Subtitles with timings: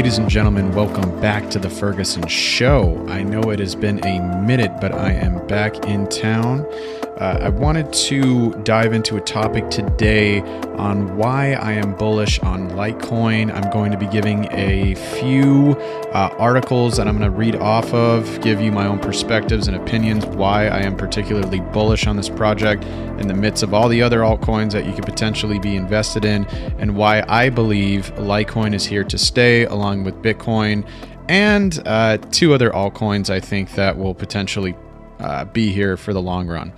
[0.00, 3.04] Ladies and gentlemen, welcome back to the Ferguson Show.
[3.10, 6.64] I know it has been a minute, but I am back in town.
[7.20, 10.40] Uh, I wanted to dive into a topic today
[10.78, 13.52] on why I am bullish on Litecoin.
[13.54, 15.72] I'm going to be giving a few
[16.14, 19.76] uh, articles that I'm going to read off of, give you my own perspectives and
[19.76, 24.00] opinions why I am particularly bullish on this project in the midst of all the
[24.00, 26.46] other altcoins that you could potentially be invested in,
[26.78, 30.88] and why I believe Litecoin is here to stay along with Bitcoin
[31.28, 34.74] and uh, two other altcoins I think that will potentially
[35.18, 36.72] uh, be here for the long run.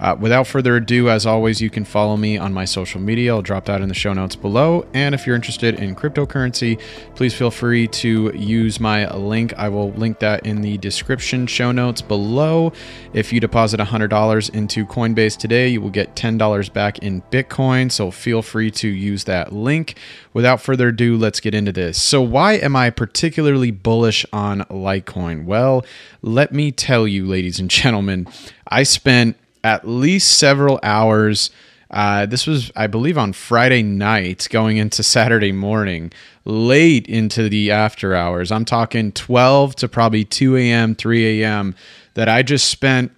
[0.00, 3.34] Uh, without further ado, as always, you can follow me on my social media.
[3.34, 4.86] I'll drop that in the show notes below.
[4.94, 6.80] And if you're interested in cryptocurrency,
[7.14, 9.54] please feel free to use my link.
[9.56, 12.72] I will link that in the description show notes below.
[13.12, 17.90] If you deposit $100 into Coinbase today, you will get $10 back in Bitcoin.
[17.90, 19.96] So feel free to use that link.
[20.32, 22.00] Without further ado, let's get into this.
[22.02, 25.44] So, why am I particularly bullish on Litecoin?
[25.44, 25.84] Well,
[26.22, 28.26] let me tell you, ladies and gentlemen,
[28.66, 31.50] I spent at least several hours.
[31.90, 36.12] Uh, this was, I believe, on Friday night going into Saturday morning,
[36.44, 38.52] late into the after hours.
[38.52, 41.74] I'm talking 12 to probably 2 a.m., 3 a.m.,
[42.12, 43.10] that I just spent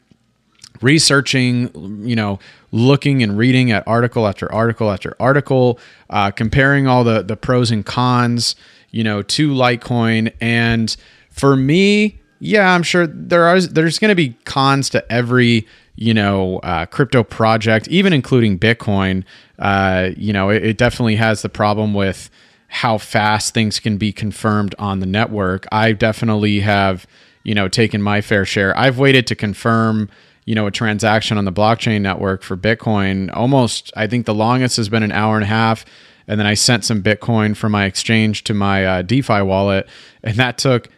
[0.80, 2.39] researching, you know,
[2.70, 5.78] looking and reading at article after article after article,
[6.11, 8.56] uh, comparing all the, the pros and cons,
[8.91, 10.33] you know, to Litecoin.
[10.41, 10.94] And
[11.30, 16.12] for me, yeah, I'm sure there are there's going to be cons to every you
[16.12, 19.25] know, uh, crypto project, even including Bitcoin,
[19.58, 22.30] uh, you know, it, it, definitely has the problem with
[22.69, 25.67] how fast things can be confirmed on the network.
[25.72, 27.07] I definitely have,
[27.42, 28.77] you know, taken my fair share.
[28.77, 30.11] I've waited to confirm,
[30.45, 34.77] you know, a transaction on the blockchain network for Bitcoin almost, I think the longest
[34.77, 35.86] has been an hour and a half.
[36.28, 39.89] And then I sent some Bitcoin from my exchange to my uh, DeFi wallet,
[40.24, 40.89] and that took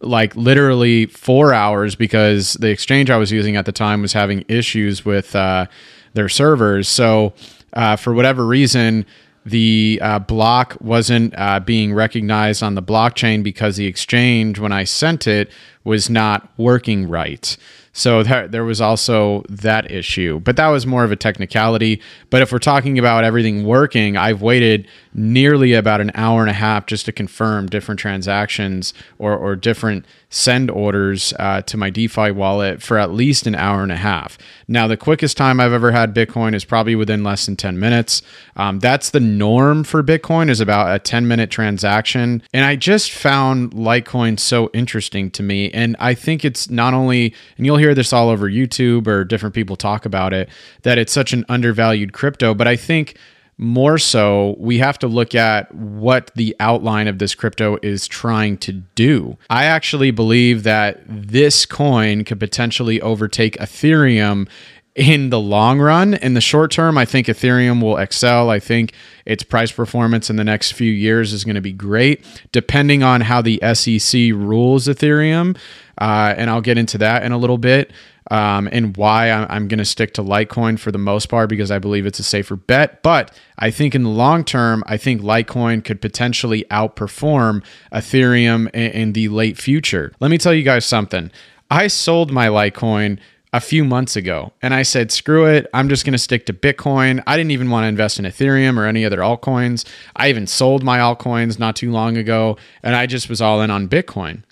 [0.00, 4.44] like literally four hours because the exchange I was using at the time was having
[4.48, 5.66] issues with uh,
[6.14, 6.88] their servers.
[6.88, 7.32] So,
[7.72, 9.04] uh, for whatever reason,
[9.44, 14.84] the uh, block wasn't uh, being recognized on the blockchain because the exchange, when I
[14.84, 15.50] sent it,
[15.84, 17.56] was not working right.
[17.96, 22.02] So that, there was also that issue, but that was more of a technicality.
[22.28, 26.52] But if we're talking about everything working, I've waited nearly about an hour and a
[26.52, 32.30] half just to confirm different transactions or, or different send orders uh, to my DeFi
[32.32, 34.36] wallet for at least an hour and a half.
[34.66, 38.22] Now, the quickest time I've ever had Bitcoin is probably within less than 10 minutes.
[38.56, 42.42] Um, that's the norm for Bitcoin is about a 10 minute transaction.
[42.52, 45.70] And I just found Litecoin so interesting to me.
[45.70, 49.54] And I think it's not only, and you'll hear this all over YouTube or different
[49.54, 50.48] people talk about it,
[50.82, 53.16] that it's such an undervalued crypto, but I think
[53.58, 58.58] more so, we have to look at what the outline of this crypto is trying
[58.58, 59.38] to do.
[59.48, 64.46] I actually believe that this coin could potentially overtake Ethereum
[64.94, 66.14] in the long run.
[66.14, 68.50] In the short term, I think Ethereum will excel.
[68.50, 68.92] I think
[69.24, 73.20] its price performance in the next few years is going to be great, depending on
[73.20, 75.56] how the SEC rules Ethereum.
[75.98, 77.90] Uh, and I'll get into that in a little bit
[78.30, 81.78] um, and why I'm, going to stick to Litecoin for the most part because I
[81.78, 83.02] believe it's a safer bet.
[83.02, 88.90] But I think in the long term, I think Litecoin could potentially outperform Ethereum in,
[88.92, 90.12] in the late future.
[90.20, 91.30] Let me tell you guys something.
[91.70, 93.18] I sold my Litecoin
[93.52, 95.66] a few months ago and I said, screw it.
[95.72, 97.22] I'm just going to stick to Bitcoin.
[97.26, 99.86] I didn't even want to invest in Ethereum or any other altcoins.
[100.14, 103.70] I even sold my altcoins not too long ago and I just was all in
[103.70, 104.42] on Bitcoin.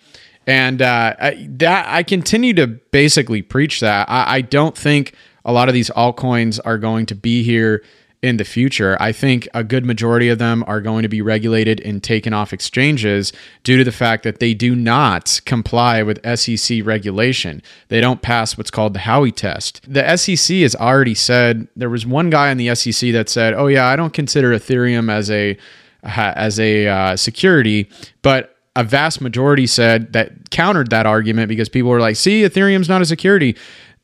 [0.46, 4.08] And uh, I, that I continue to basically preach that.
[4.08, 7.82] I, I don't think a lot of these altcoins are going to be here
[8.24, 8.96] in the future.
[9.00, 12.54] I think a good majority of them are going to be regulated and taken off
[12.54, 13.34] exchanges
[13.64, 17.62] due to the fact that they do not comply with SEC regulation.
[17.88, 19.82] They don't pass what's called the Howey test.
[19.86, 23.66] The SEC has already said there was one guy in the SEC that said, "Oh
[23.66, 25.58] yeah, I don't consider Ethereum as a
[26.02, 27.90] as a uh, security,
[28.22, 32.88] but a vast majority said that countered that argument because people were like, see, Ethereum's
[32.88, 33.56] not a security.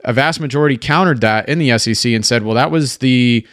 [0.05, 3.47] A vast majority countered that in the SEC and said, well, that was the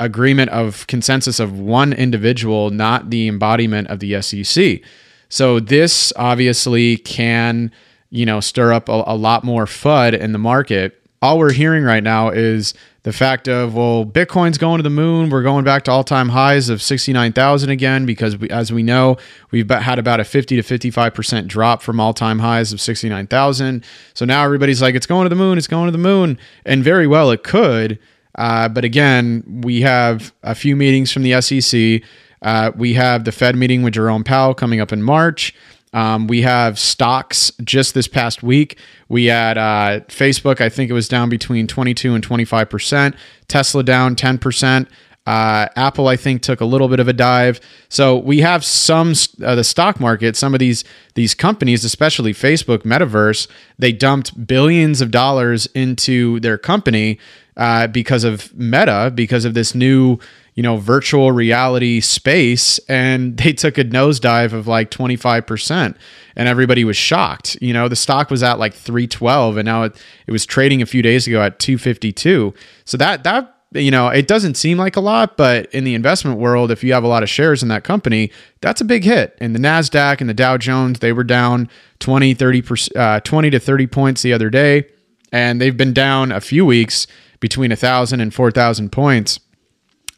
[0.00, 4.80] agreement of consensus of one individual, not the embodiment of the SEC.
[5.28, 7.70] So this obviously can,
[8.10, 11.01] you know, stir up a, a lot more FUD in the market.
[11.22, 12.74] All we're hearing right now is
[13.04, 15.30] the fact of well bitcoin's going to the moon.
[15.30, 19.16] We're going back to all-time highs of 69000 again because we, as we know
[19.52, 23.84] we've had about a 50 to 55% drop from all-time highs of 69000
[24.14, 25.58] so now everybody's like it's going to the moon.
[25.58, 26.38] It's going to the moon.
[26.64, 28.00] And very well it could.
[28.34, 32.02] Uh, but again we have a few meetings from the sec
[32.42, 35.54] Uh, we have the Fed meeting with Jerome Powell coming up in March.
[35.92, 38.78] Um, we have stocks just this past week.
[39.08, 43.14] We had uh, Facebook, I think it was down between 22 and 25%.
[43.48, 44.88] Tesla down 10%.
[45.24, 47.60] Uh, Apple, I think, took a little bit of a dive.
[47.88, 49.12] So we have some
[49.44, 50.34] uh, the stock market.
[50.34, 50.82] Some of these
[51.14, 53.46] these companies, especially Facebook, Metaverse,
[53.78, 57.20] they dumped billions of dollars into their company
[57.56, 60.18] uh, because of Meta, because of this new
[60.54, 65.96] you know virtual reality space, and they took a nosedive of like twenty five percent,
[66.36, 67.56] and everybody was shocked.
[67.60, 69.96] You know, the stock was at like three twelve, and now it,
[70.26, 72.54] it was trading a few days ago at two fifty two.
[72.84, 76.38] So that that you know, it doesn't seem like a lot, but in the investment
[76.38, 79.36] world, if you have a lot of shares in that company, that's a big hit.
[79.40, 81.68] And the NASDAQ and the Dow Jones, they were down
[82.00, 82.62] 20, 30,
[82.96, 84.86] uh, 20 to 30 points the other day.
[85.32, 87.06] And they've been down a few weeks
[87.40, 89.40] between 1,000 and 4,000 points.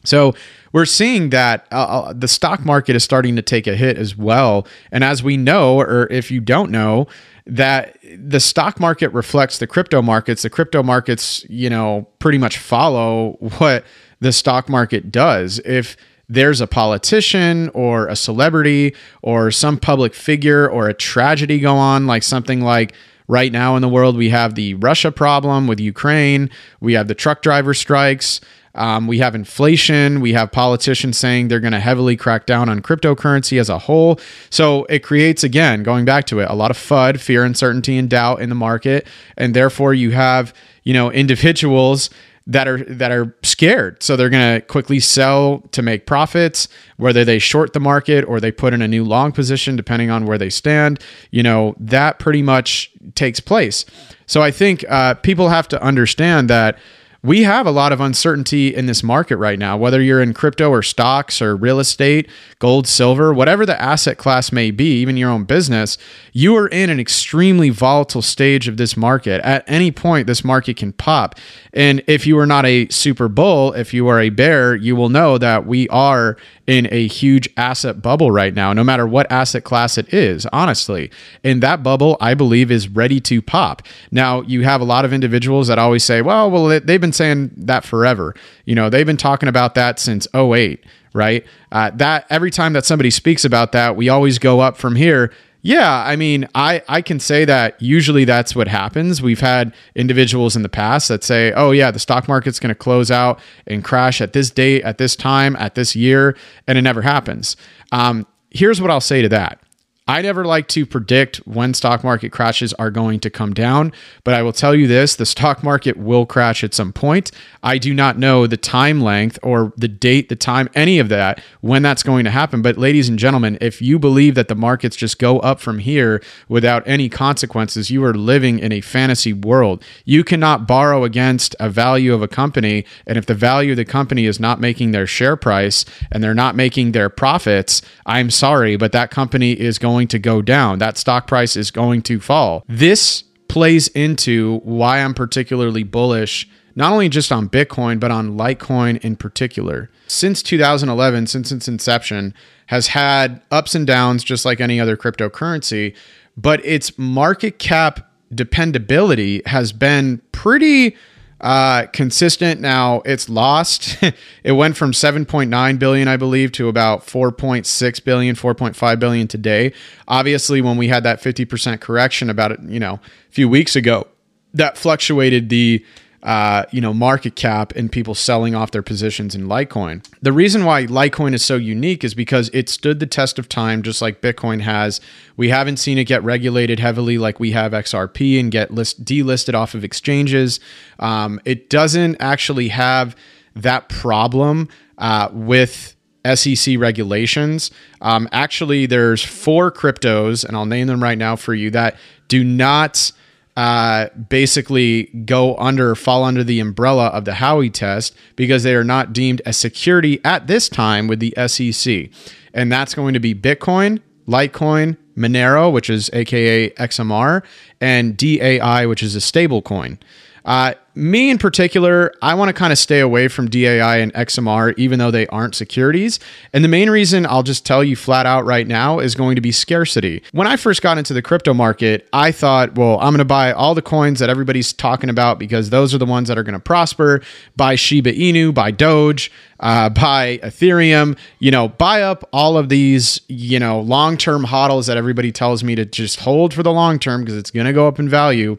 [0.04, 0.34] So
[0.72, 4.16] we're seeing that uh, uh, the stock market is starting to take a hit as
[4.16, 4.66] well.
[4.90, 7.06] And as we know, or if you don't know,
[7.46, 10.42] that the stock market reflects the crypto markets.
[10.42, 13.84] The crypto markets, you know, pretty much follow what
[14.20, 15.60] the stock market does.
[15.64, 15.96] If
[16.28, 22.06] there's a politician or a celebrity or some public figure or a tragedy go on,
[22.06, 22.94] like something like
[23.28, 26.50] right now in the world, we have the Russia problem with Ukraine,
[26.80, 28.40] we have the truck driver strikes.
[28.74, 30.20] Um, we have inflation.
[30.20, 34.18] We have politicians saying they're going to heavily crack down on cryptocurrency as a whole.
[34.50, 38.10] So it creates, again, going back to it, a lot of FUD, fear, uncertainty, and
[38.10, 39.06] doubt in the market.
[39.36, 42.10] And therefore, you have, you know, individuals
[42.46, 46.68] that are that are scared so they're going to quickly sell to make profits
[46.98, 50.26] whether they short the market or they put in a new long position depending on
[50.26, 51.00] where they stand
[51.30, 53.86] you know that pretty much takes place
[54.26, 56.78] so i think uh, people have to understand that
[57.24, 60.68] we have a lot of uncertainty in this market right now, whether you're in crypto
[60.68, 62.28] or stocks or real estate,
[62.58, 65.96] gold, silver, whatever the asset class may be, even your own business,
[66.34, 69.40] you are in an extremely volatile stage of this market.
[69.40, 71.36] At any point, this market can pop.
[71.72, 75.08] And if you are not a super bull, if you are a bear, you will
[75.08, 76.36] know that we are
[76.66, 81.10] in a huge asset bubble right now, no matter what asset class it is, honestly.
[81.42, 83.82] And that bubble, I believe, is ready to pop.
[84.10, 87.50] Now, you have a lot of individuals that always say, well, well, they've been saying
[87.56, 88.34] that forever.
[88.64, 90.82] You know, they've been talking about that since 08,
[91.12, 91.44] right?
[91.70, 95.32] Uh, that every time that somebody speaks about that, we always go up from here.
[95.66, 99.22] Yeah, I mean, I, I can say that usually that's what happens.
[99.22, 102.74] We've had individuals in the past that say, oh, yeah, the stock market's going to
[102.74, 106.82] close out and crash at this date, at this time, at this year, and it
[106.82, 107.56] never happens.
[107.92, 109.58] Um, here's what I'll say to that
[110.06, 113.90] I never like to predict when stock market crashes are going to come down,
[114.22, 117.30] but I will tell you this the stock market will crash at some point.
[117.62, 121.42] I do not know the time length or the date, the time, any of that,
[121.62, 122.60] when that's going to happen.
[122.60, 126.22] But, ladies and gentlemen, if you believe that the markets just go up from here
[126.50, 129.82] without any consequences, you are living in a fantasy world.
[130.04, 132.84] You cannot borrow against a value of a company.
[133.06, 136.34] And if the value of the company is not making their share price and they're
[136.34, 140.80] not making their profits, I'm sorry, but that company is going going to go down.
[140.80, 142.64] That stock price is going to fall.
[142.66, 148.98] This plays into why I'm particularly bullish, not only just on Bitcoin, but on Litecoin
[149.04, 149.88] in particular.
[150.08, 152.34] Since 2011, since its inception,
[152.66, 155.94] has had ups and downs just like any other cryptocurrency,
[156.36, 160.96] but its market cap dependability has been pretty
[161.44, 162.58] uh, consistent.
[162.62, 163.98] Now it's lost.
[164.44, 169.74] it went from 7.9 billion, I believe, to about 4.6 billion, 4.5 billion today.
[170.08, 174.08] Obviously, when we had that 50% correction about it, you know, a few weeks ago,
[174.54, 175.84] that fluctuated the
[176.24, 180.04] uh, you know, market cap and people selling off their positions in Litecoin.
[180.22, 183.82] The reason why Litecoin is so unique is because it stood the test of time,
[183.82, 185.02] just like Bitcoin has.
[185.36, 189.52] We haven't seen it get regulated heavily like we have XRP and get list delisted
[189.52, 190.60] off of exchanges.
[190.98, 193.14] Um, it doesn't actually have
[193.54, 195.94] that problem uh, with
[196.34, 197.70] SEC regulations.
[198.00, 201.96] Um, actually, there's four cryptos, and I'll name them right now for you that
[202.28, 203.12] do not
[203.56, 208.84] uh, basically go under, fall under the umbrella of the Howey test because they are
[208.84, 212.08] not deemed a security at this time with the SEC.
[212.52, 217.42] And that's going to be Bitcoin, Litecoin, Monero, which is AKA XMR,
[217.80, 219.98] and DAI, which is a stable coin.
[220.44, 224.74] Uh, me in particular, I want to kind of stay away from DAI and XMR,
[224.76, 226.20] even though they aren't securities.
[226.52, 229.40] And the main reason I'll just tell you flat out right now is going to
[229.40, 230.22] be scarcity.
[230.32, 233.52] When I first got into the crypto market, I thought, well, I'm going to buy
[233.52, 236.54] all the coins that everybody's talking about because those are the ones that are going
[236.54, 237.22] to prosper.
[237.56, 243.20] Buy Shiba Inu, buy Doge, uh, buy Ethereum, you know, buy up all of these,
[243.28, 247.00] you know, long term hodls that everybody tells me to just hold for the long
[247.00, 248.56] term because it's going to go up in value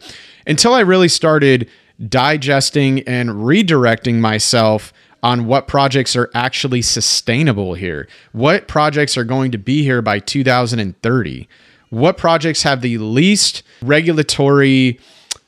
[0.48, 1.70] until I really started
[2.08, 8.08] digesting and redirecting myself on what projects are actually sustainable here.
[8.32, 11.48] What projects are going to be here by 2030?
[11.90, 15.00] What projects have the least regulatory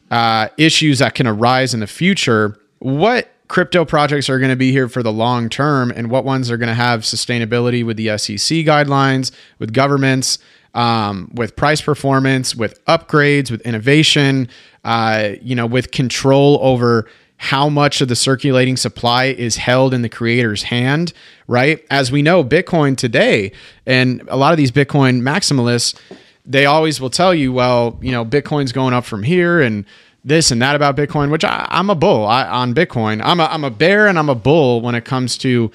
[0.10, 2.58] uh, issues that can arise in the future?
[2.80, 6.50] What crypto projects are going to be here for the long term and what ones
[6.51, 10.39] are going to have sustainability with the SEC guidelines, with governments,
[10.74, 14.48] um, with price performance, with upgrades, with innovation,
[14.88, 20.01] uh, you know, with control over how much of the circulating supply is held in
[20.01, 21.12] the creator's hand,
[21.46, 21.86] right?
[21.91, 23.51] As we know, Bitcoin today,
[23.86, 26.00] and a lot of these Bitcoin maximalists,
[26.46, 29.86] they always will tell you, well, you know, Bitcoin's going up from here and
[30.24, 33.22] this and that about Bitcoin, which I, am a bull I, on Bitcoin.
[33.22, 35.70] I'm a, I'm a bear and I'm a bull when it comes to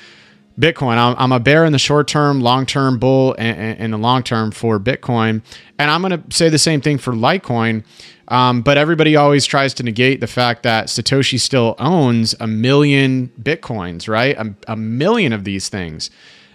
[0.60, 0.96] Bitcoin.
[0.96, 4.50] I'm, I'm, a bear in the short term, long term bull in the long term
[4.50, 5.42] for Bitcoin.
[5.78, 7.84] And I'm going to say the same thing for Litecoin.
[8.28, 13.30] Um, but everybody always tries to negate the fact that Satoshi still owns a million
[13.40, 14.36] Bitcoins, right?
[14.36, 16.10] A, a million of these things.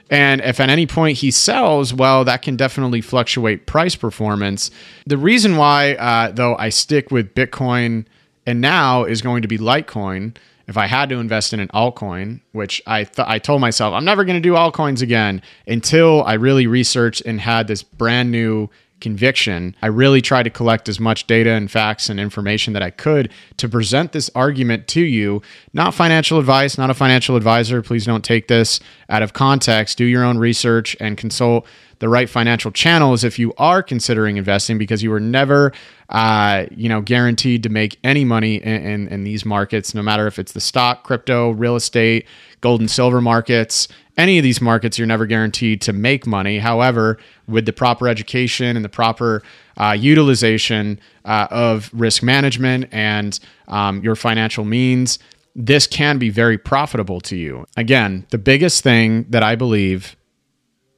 [0.10, 4.72] And if at any point he sells, well, that can definitely fluctuate price performance.
[5.06, 8.06] The reason why, uh, though, I stick with Bitcoin
[8.46, 10.36] and now is going to be Litecoin
[10.68, 14.06] if I had to invest in an altcoin, which I th- I told myself I'm
[14.06, 18.70] never going to do altcoins again until I really researched and had this brand new
[19.00, 19.76] conviction.
[19.82, 23.32] I really tried to collect as much data and facts and information that I could
[23.58, 25.42] to present this argument to you.
[25.74, 27.82] Not financial advice, not a financial advisor.
[27.82, 29.98] Please don't take this out of context.
[29.98, 31.68] Do your own research and consult
[32.00, 35.72] the right financial channels if you are considering investing because you were never
[36.10, 40.28] uh, you know guaranteed to make any money in, in, in these markets no matter
[40.28, 42.26] if it's the stock crypto real estate
[42.62, 43.88] gold and silver markets
[44.18, 48.76] any of these markets you're never guaranteed to make money however with the proper education
[48.76, 49.44] and the proper
[49.78, 55.20] uh, utilization uh, of risk management and um, your financial means
[55.56, 60.16] this can be very profitable to you again the biggest thing that i believe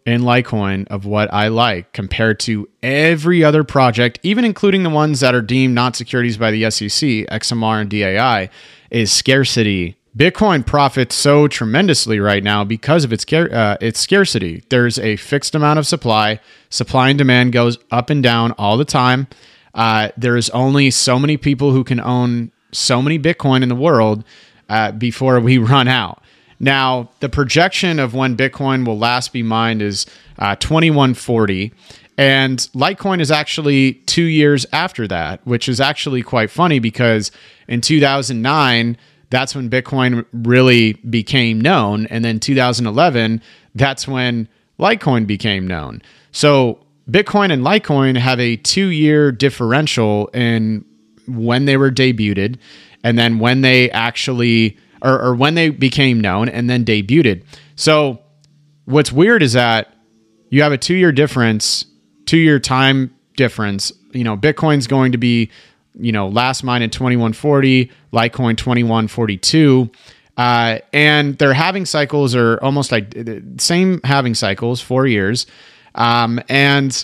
[0.10, 5.20] in Litecoin of what I like compared to every other project, even including the ones
[5.20, 8.50] that are deemed not securities by the SEC, XMR and DAI,
[8.90, 9.98] is scarcity.
[10.18, 14.64] Bitcoin profits so tremendously right now because of its uh, its scarcity.
[14.70, 16.40] There's a fixed amount of supply.
[16.70, 19.28] Supply and demand goes up and down all the time.
[19.74, 23.76] Uh, there is only so many people who can own so many Bitcoin in the
[23.76, 24.24] world
[24.68, 26.24] uh, before we run out.
[26.60, 30.06] Now, the projection of when Bitcoin will last be mined is
[30.40, 31.72] uh, 2140.
[32.18, 37.32] And Litecoin is actually two years after that, which is actually quite funny because
[37.70, 38.98] in 2009,
[39.30, 42.08] that's when Bitcoin really became known.
[42.08, 43.42] And then 2011,
[43.76, 44.48] that's when
[44.80, 46.02] Litecoin became known.
[46.32, 50.86] So Bitcoin and Litecoin have a two year differential in
[51.28, 52.58] when they were debuted
[53.04, 57.44] and then when they actually or, or when they became known and then debuted.
[57.76, 58.20] So
[58.86, 59.94] what's weird is that
[60.50, 61.86] you have a two year difference,
[62.26, 63.92] two year time difference.
[64.12, 65.52] You know, Bitcoin's going to be,
[65.96, 69.90] you know, last mine at 2140, Litecoin 2142.
[70.38, 73.14] Uh, and their halving cycles are almost like
[73.58, 75.46] same halving cycles, four years.
[75.96, 77.04] Um, and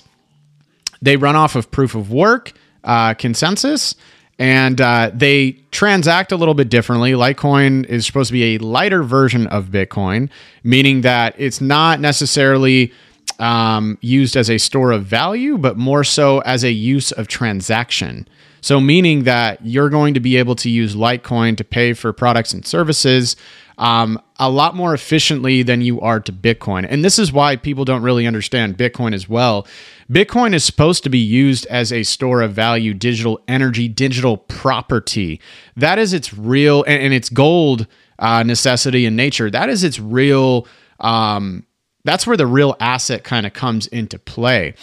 [1.01, 3.95] they run off of proof of work, uh, consensus,
[4.39, 7.11] and uh, they transact a little bit differently.
[7.11, 10.29] Litecoin is supposed to be a lighter version of Bitcoin,
[10.63, 12.91] meaning that it's not necessarily
[13.39, 18.27] um, used as a store of value, but more so as a use of transaction.
[18.65, 22.51] So, meaning that you're going to be able to use Litecoin to pay for products
[22.51, 23.35] and services
[23.77, 26.83] um, a lot more efficiently than you are to Bitcoin.
[26.89, 29.67] And this is why people don't really understand Bitcoin as well.
[30.11, 35.39] Bitcoin is supposed to be used as a store of value, digital energy, digital property.
[35.75, 37.85] That is its real, and, and its gold
[38.17, 39.51] uh, necessity in nature.
[39.51, 40.65] That is its real.
[40.99, 41.67] Um,
[42.05, 44.73] that's where the real asset kind of comes into play.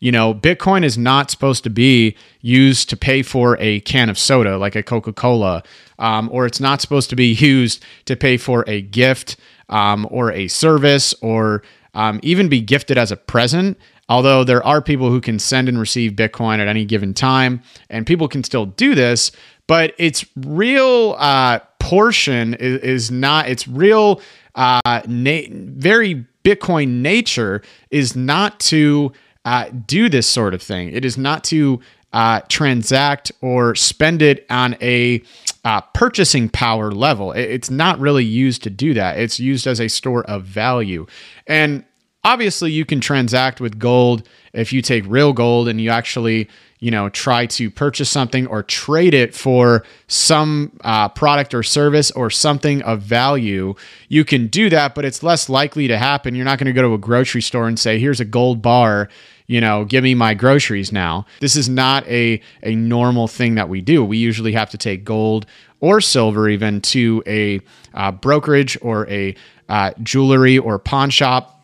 [0.00, 4.18] You know, Bitcoin is not supposed to be used to pay for a can of
[4.18, 5.62] soda like a Coca Cola,
[5.98, 9.36] um, or it's not supposed to be used to pay for a gift
[9.68, 11.62] um, or a service or
[11.94, 13.78] um, even be gifted as a present.
[14.08, 18.04] Although there are people who can send and receive Bitcoin at any given time, and
[18.04, 19.30] people can still do this,
[19.68, 24.20] but its real uh, portion is, is not its real
[24.54, 29.12] uh, na- very Bitcoin nature is not to
[29.44, 30.90] uh, do this sort of thing.
[30.92, 31.80] It is not to
[32.12, 35.22] uh, transact or spend it on a
[35.64, 37.32] uh, purchasing power level.
[37.32, 39.18] It's not really used to do that.
[39.18, 41.06] It's used as a store of value.
[41.46, 41.84] And
[42.24, 46.48] obviously, you can transact with gold if you take real gold and you actually
[46.82, 52.10] you know try to purchase something or trade it for some uh, product or service
[52.10, 53.72] or something of value
[54.08, 56.34] you can do that but it's less likely to happen.
[56.34, 59.08] You're not going to go to a grocery store and say here's a gold bar
[59.46, 61.24] you know give me my groceries now.
[61.40, 64.04] This is not a a normal thing that we do.
[64.04, 65.46] We usually have to take gold
[65.80, 67.60] or silver even to a
[67.94, 69.36] uh, brokerage or a
[69.68, 71.62] uh, jewelry or pawn shop.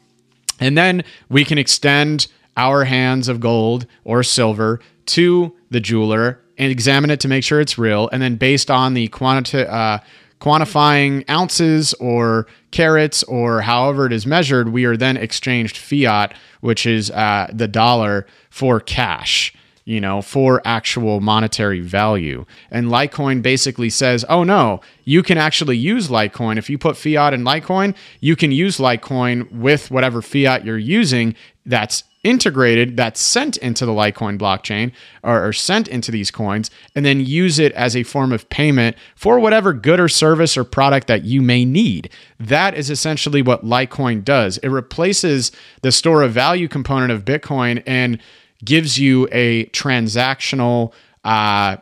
[0.61, 6.71] And then we can extend our hands of gold or silver to the jeweler and
[6.71, 8.09] examine it to make sure it's real.
[8.12, 9.99] And then based on the uh,
[10.41, 16.87] quantifying ounces or carats or however it is measured, we are then exchanged fiat, which
[16.87, 19.55] is uh, the dollar, for cash.
[19.85, 22.45] You know, for actual monetary value.
[22.71, 26.59] And Litecoin basically says, oh no, you can actually use Litecoin.
[26.59, 31.35] If you put fiat in Litecoin, you can use Litecoin with whatever fiat you're using
[31.65, 37.05] that's integrated that's sent into the Litecoin blockchain or, or, sent into these coins and
[37.05, 41.07] then use it as a form of payment for whatever good or service or product
[41.07, 42.11] that you may need.
[42.41, 44.59] That is essentially what Litecoin does.
[44.59, 48.21] It replaces the store of value component of Bitcoin and
[48.65, 50.93] gives you a transactional
[51.25, 51.77] uh,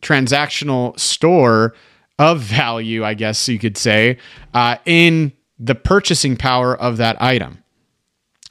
[0.00, 1.74] transactional store
[2.18, 4.18] of value, I guess you could say,
[4.54, 7.61] uh, in the purchasing power of that item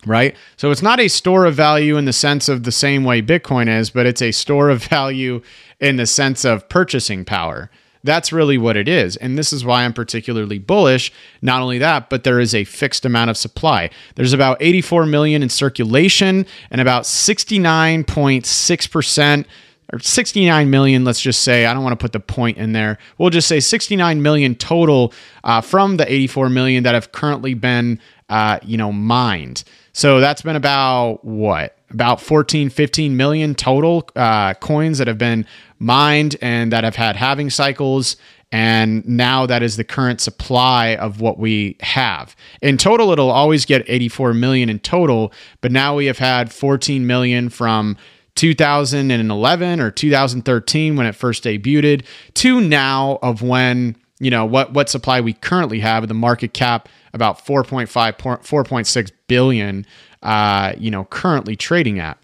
[0.05, 0.35] right?
[0.57, 3.67] So it's not a store of value in the sense of the same way Bitcoin
[3.67, 5.41] is, but it's a store of value
[5.79, 7.69] in the sense of purchasing power.
[8.03, 9.15] That's really what it is.
[9.17, 11.13] And this is why I'm particularly bullish.
[11.41, 13.91] Not only that, but there is a fixed amount of supply.
[14.15, 19.45] There's about 84 million in circulation and about 69.6%
[19.93, 21.65] or 69 million, let's just say.
[21.65, 22.97] I don't want to put the point in there.
[23.17, 27.99] We'll just say 69 million total uh, from the 84 million that have currently been,
[28.29, 29.63] uh, you know, mined.
[29.93, 31.77] So that's been about what?
[31.89, 35.45] About 14, 15 million total uh, coins that have been
[35.79, 38.15] mined and that have had halving cycles.
[38.53, 42.35] And now that is the current supply of what we have.
[42.61, 47.07] In total, it'll always get 84 million in total, but now we have had 14
[47.07, 47.97] million from
[48.35, 54.89] 2011 or 2013 when it first debuted to now of when you know what what
[54.89, 59.85] supply we currently have the market cap about 4.5 4.6 billion
[60.23, 62.17] uh, you know currently trading at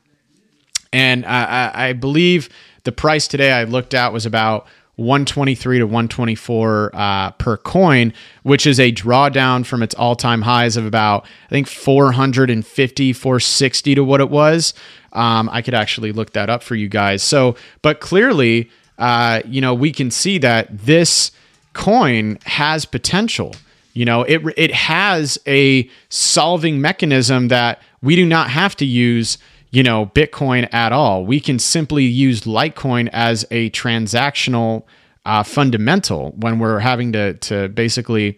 [0.93, 2.49] and I, I believe
[2.83, 8.65] the price today i looked at was about 123 to 124 uh, per coin, which
[8.65, 14.03] is a drawdown from its all time highs of about, I think, 450, 460 to
[14.03, 14.73] what it was.
[15.13, 17.21] Um, I could actually look that up for you guys.
[17.21, 21.31] So, but clearly, uh, you know, we can see that this
[21.73, 23.53] coin has potential.
[23.97, 29.39] You know, it it has a solving mechanism that we do not have to use,
[29.71, 31.25] you know, Bitcoin at all.
[31.25, 34.83] We can simply use Litecoin as a transactional
[35.25, 38.37] uh, fundamental when we're having to to basically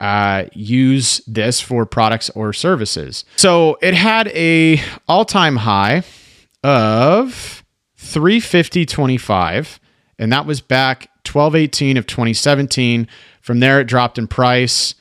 [0.00, 3.24] uh, use this for products or services.
[3.36, 6.02] So it had a all time high
[6.64, 7.62] of
[7.96, 9.78] 350.25,
[10.18, 13.06] and that was back 1218 of 2017.
[13.46, 14.96] From there, it dropped in price.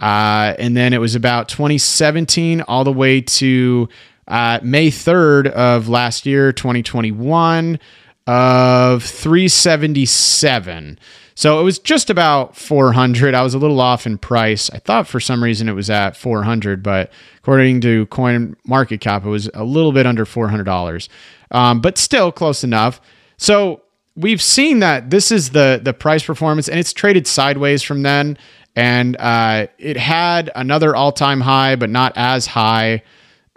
[0.00, 3.88] Uh, and then it was about 2017 all the way to
[4.26, 7.78] uh, May 3rd of last year, 2021,
[8.26, 10.98] of 377.
[11.36, 13.32] So it was just about 400.
[13.32, 14.70] I was a little off in price.
[14.70, 19.24] I thought for some reason it was at 400, but according to Coin Market Cap,
[19.24, 21.08] it was a little bit under $400,
[21.52, 23.00] um, but still close enough.
[23.36, 23.83] So
[24.16, 28.38] we've seen that this is the the price performance, and it's traded sideways from then.
[28.76, 33.02] And uh, it had another all time high, but not as high.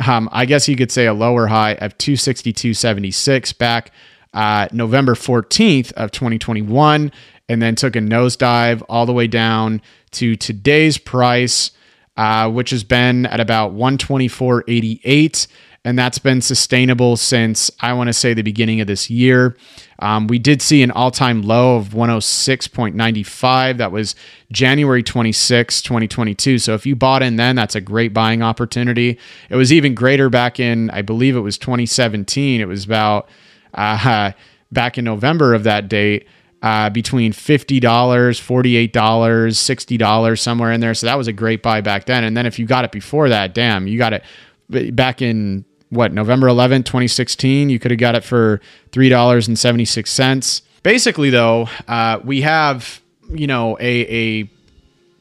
[0.05, 3.91] Um, I guess you could say a lower high of 262.76 back
[4.35, 7.11] uh, November 14th of 2021,
[7.49, 11.71] and then took a nosedive all the way down to today's price,
[12.15, 15.47] uh, which has been at about 124.88
[15.85, 19.55] and that's been sustainable since I want to say the beginning of this year.
[19.99, 23.77] Um, we did see an all time low of 106.95.
[23.77, 24.15] That was
[24.51, 26.59] January 26, 2022.
[26.59, 29.17] So if you bought in then, that's a great buying opportunity.
[29.49, 32.59] It was even greater back in, I believe it was 2017.
[32.61, 33.29] It was about
[33.73, 34.31] uh,
[34.71, 36.27] back in November of that date.
[36.61, 40.93] uh, between $50, $48, $60, somewhere in there.
[40.93, 42.23] So that was a great buy back then.
[42.23, 44.23] And then if you got it before that, damn, you got it
[44.69, 50.61] back in what, November 11, 2016, you could have got it for $3.76.
[50.83, 54.49] Basically, though, uh, we have, you know, a, a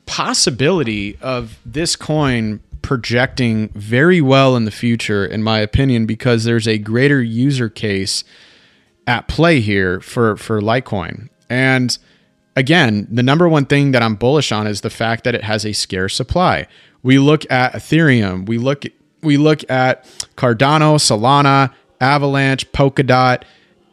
[0.06, 6.68] possibility of this coin projecting very well in the future, in my opinion, because there's
[6.68, 8.22] a greater user case
[9.06, 11.28] at play here for for Litecoin.
[11.48, 11.96] And
[12.54, 15.64] again, the number one thing that I'm bullish on is the fact that it has
[15.64, 16.66] a scarce supply.
[17.02, 18.84] We look at Ethereum, we look
[19.22, 20.04] we look at
[20.36, 23.42] Cardano, Solana, Avalanche, Polkadot,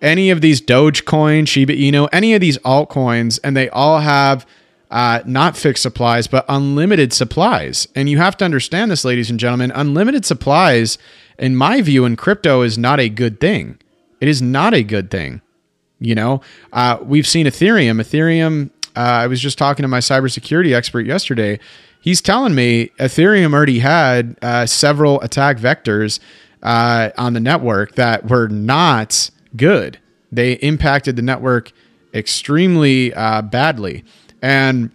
[0.01, 4.45] any of these Dogecoin, Shiba Inu, any of these altcoins, and they all have
[4.91, 7.87] uh, not fixed supplies, but unlimited supplies.
[7.95, 9.71] And you have to understand this, ladies and gentlemen.
[9.71, 10.97] Unlimited supplies,
[11.39, 13.79] in my view, in crypto is not a good thing.
[14.21, 15.41] It is not a good thing.
[15.99, 16.41] You know,
[16.73, 17.99] uh, we've seen Ethereum.
[17.99, 18.69] Ethereum.
[18.95, 21.59] Uh, I was just talking to my cybersecurity expert yesterday.
[22.03, 26.19] He's telling me Ethereum already had uh, several attack vectors
[26.61, 29.99] uh, on the network that were not good.
[30.29, 31.71] They impacted the network
[32.13, 34.03] extremely uh, badly.
[34.41, 34.91] And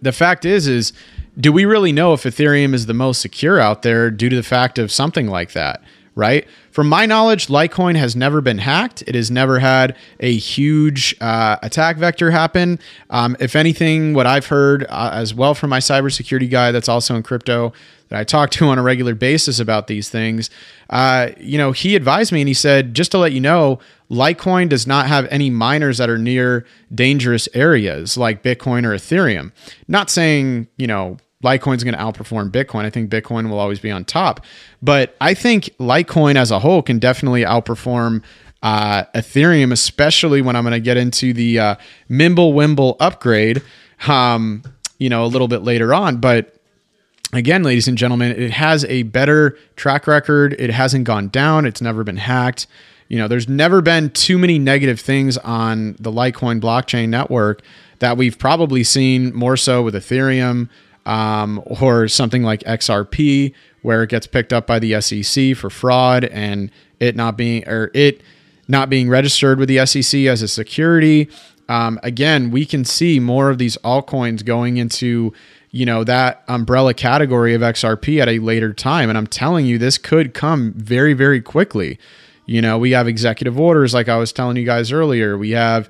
[0.00, 0.94] the fact is, is
[1.38, 4.42] do we really know if Ethereum is the most secure out there due to the
[4.42, 5.82] fact of something like that?
[6.16, 6.48] Right?
[6.72, 9.02] From my knowledge, Litecoin has never been hacked.
[9.06, 12.80] It has never had a huge uh, attack vector happen.
[13.10, 17.14] Um, if anything, what I've heard uh, as well from my cybersecurity guy that's also
[17.14, 17.72] in crypto
[18.08, 20.48] that I talk to on a regular basis about these things,
[20.88, 23.78] uh, you know, he advised me and he said, just to let you know,
[24.10, 29.52] Litecoin does not have any miners that are near dangerous areas like Bitcoin or Ethereum.
[29.86, 32.84] Not saying, you know, Litecoin's going to outperform Bitcoin.
[32.84, 34.44] I think Bitcoin will always be on top.
[34.82, 38.22] But I think Litecoin as a whole can definitely outperform
[38.62, 41.74] uh, Ethereum, especially when I'm going to get into the uh,
[42.10, 43.62] Mimblewimble upgrade,
[44.08, 44.62] um,
[44.98, 46.16] you know, a little bit later on.
[46.18, 46.56] But
[47.32, 50.54] again, ladies and gentlemen, it has a better track record.
[50.58, 51.66] It hasn't gone down.
[51.66, 52.66] It's never been hacked.
[53.08, 57.62] You know, there's never been too many negative things on the Litecoin blockchain network
[58.00, 60.68] that we've probably seen more so with Ethereum
[61.06, 66.24] um, or something like XRP, where it gets picked up by the SEC for fraud
[66.24, 68.20] and it not being or it
[68.68, 71.30] not being registered with the SEC as a security.
[71.68, 75.32] Um, again, we can see more of these altcoins going into
[75.70, 79.78] you know that umbrella category of XRP at a later time, and I'm telling you,
[79.78, 81.98] this could come very very quickly.
[82.46, 85.36] You know, we have executive orders, like I was telling you guys earlier.
[85.36, 85.88] We have,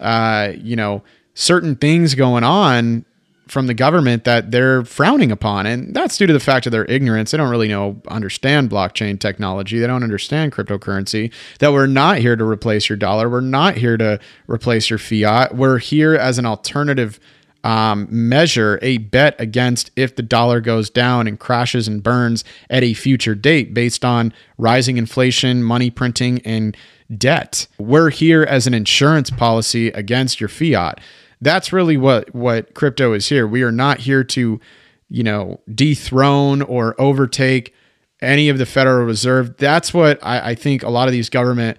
[0.00, 1.02] uh, you know,
[1.34, 3.06] certain things going on
[3.48, 6.86] from the government that they're frowning upon and that's due to the fact of their
[6.86, 7.30] ignorance.
[7.30, 9.78] They don't really know understand blockchain technology.
[9.78, 13.28] They don't understand cryptocurrency that we're not here to replace your dollar.
[13.28, 15.54] We're not here to replace your fiat.
[15.54, 17.20] We're here as an alternative
[17.64, 22.82] um, measure a bet against if the dollar goes down and crashes and burns at
[22.82, 26.76] a future date based on rising inflation money printing and
[27.16, 27.66] debt.
[27.78, 31.00] We're here as an insurance policy against your fiat
[31.44, 33.46] that's really what what crypto is here.
[33.46, 34.60] We are not here to,
[35.08, 37.74] you know, dethrone or overtake
[38.20, 39.56] any of the Federal Reserve.
[39.56, 41.78] That's what I, I think a lot of these government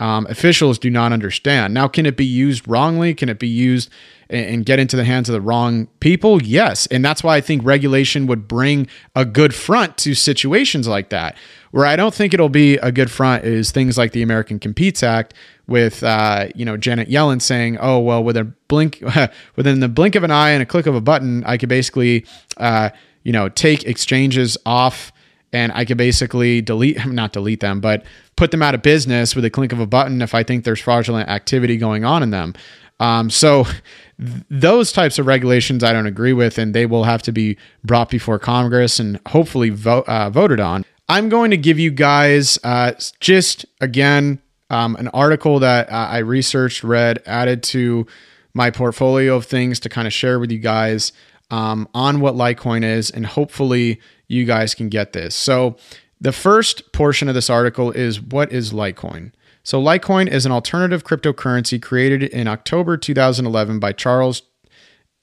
[0.00, 1.74] um, officials do not understand.
[1.74, 3.14] Now, can it be used wrongly?
[3.14, 3.88] Can it be used
[4.28, 6.42] and, and get into the hands of the wrong people?
[6.42, 11.10] Yes, and that's why I think regulation would bring a good front to situations like
[11.10, 11.36] that.
[11.72, 15.02] Where I don't think it'll be a good front is things like the American Competes
[15.02, 15.34] Act,
[15.66, 19.02] with uh, you know Janet Yellen saying, "Oh well, with a blink,
[19.56, 22.26] within the blink of an eye and a click of a button, I could basically
[22.58, 22.90] uh,
[23.22, 25.12] you know take exchanges off."
[25.54, 28.04] and I could basically delete, not delete them, but
[28.36, 30.80] put them out of business with a click of a button if I think there's
[30.80, 32.54] fraudulent activity going on in them.
[33.00, 37.22] Um, so th- those types of regulations I don't agree with, and they will have
[37.24, 40.84] to be brought before Congress and hopefully vote, uh, voted on.
[41.12, 46.18] I'm going to give you guys uh, just again um, an article that uh, I
[46.18, 48.06] researched, read, added to
[48.54, 51.12] my portfolio of things to kind of share with you guys
[51.50, 55.36] um, on what Litecoin is, and hopefully you guys can get this.
[55.36, 55.76] So,
[56.18, 59.32] the first portion of this article is what is Litecoin?
[59.62, 64.44] So, Litecoin is an alternative cryptocurrency created in October 2011 by Charles,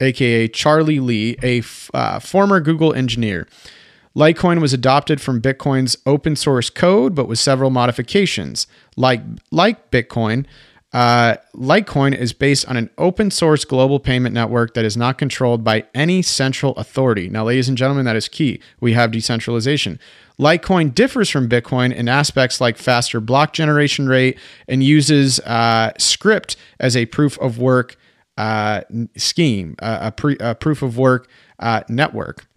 [0.00, 3.48] aka Charlie Lee, a f- uh, former Google engineer.
[4.16, 8.66] Litecoin was adopted from Bitcoin's open source code, but with several modifications.
[8.96, 10.46] Like, like Bitcoin,
[10.92, 15.62] Uh, Litecoin is based on an open source global payment network that is not controlled
[15.62, 17.28] by any central authority.
[17.28, 18.60] Now, ladies and gentlemen, that is key.
[18.80, 20.00] We have decentralization.
[20.36, 26.56] Litecoin differs from Bitcoin in aspects like faster block generation rate and uses uh, Scrypt
[26.80, 27.96] as a proof of work
[28.36, 28.80] uh,
[29.16, 31.28] scheme, uh, a, pre- a, proof of work
[31.60, 32.48] uh, network.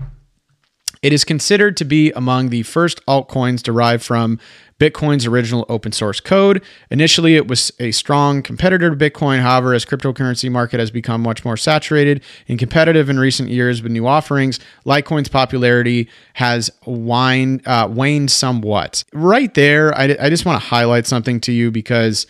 [1.04, 4.39] It is considered to be among the first altcoins derived from
[4.80, 6.63] Bitcoin's original open source code.
[6.89, 9.39] Initially, it was a strong competitor to Bitcoin.
[9.39, 13.92] However, as cryptocurrency market has become much more saturated and competitive in recent years with
[13.92, 19.04] new offerings, Litecoin's popularity has uh, waned somewhat.
[19.13, 22.28] Right there, I, I just want to highlight something to you because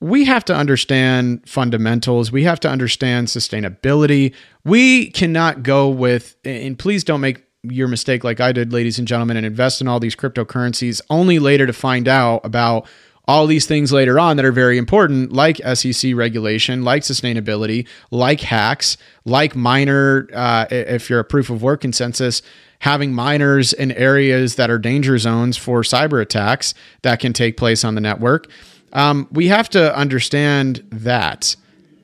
[0.00, 2.30] we have to understand fundamentals.
[2.30, 4.34] We have to understand sustainability.
[4.64, 9.08] We cannot go with, and please don't make your mistake like I did, ladies and
[9.08, 12.86] gentlemen, and invest in all these cryptocurrencies only later to find out about
[13.26, 18.40] all these things later on that are very important, like SEC regulation, like sustainability, like
[18.40, 22.42] hacks, like miner, uh, if you're a proof of work consensus,
[22.80, 27.82] having miners in areas that are danger zones for cyber attacks that can take place
[27.82, 28.46] on the network.
[28.92, 31.56] Um, we have to understand that.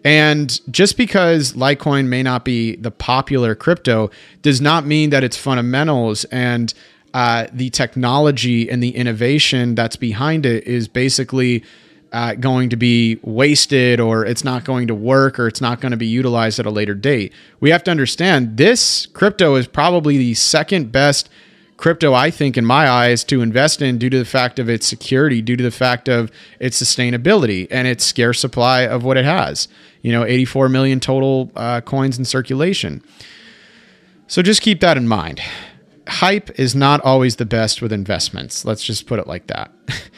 [0.04, 4.10] And just because Litecoin may not be the popular crypto
[4.42, 6.72] does not mean that its fundamentals and
[7.12, 11.64] uh, the technology and the innovation that's behind it is basically
[12.12, 15.90] uh, going to be wasted or it's not going to work or it's not going
[15.90, 17.32] to be utilized at a later date.
[17.60, 21.28] We have to understand this crypto is probably the second best
[21.76, 24.86] crypto, I think, in my eyes, to invest in due to the fact of its
[24.86, 29.24] security, due to the fact of its sustainability and its scarce supply of what it
[29.24, 29.66] has.
[30.02, 33.02] You know, 84 million total uh, coins in circulation.
[34.26, 35.40] So just keep that in mind.
[36.08, 38.64] Hype is not always the best with investments.
[38.64, 39.72] Let's just put it like that.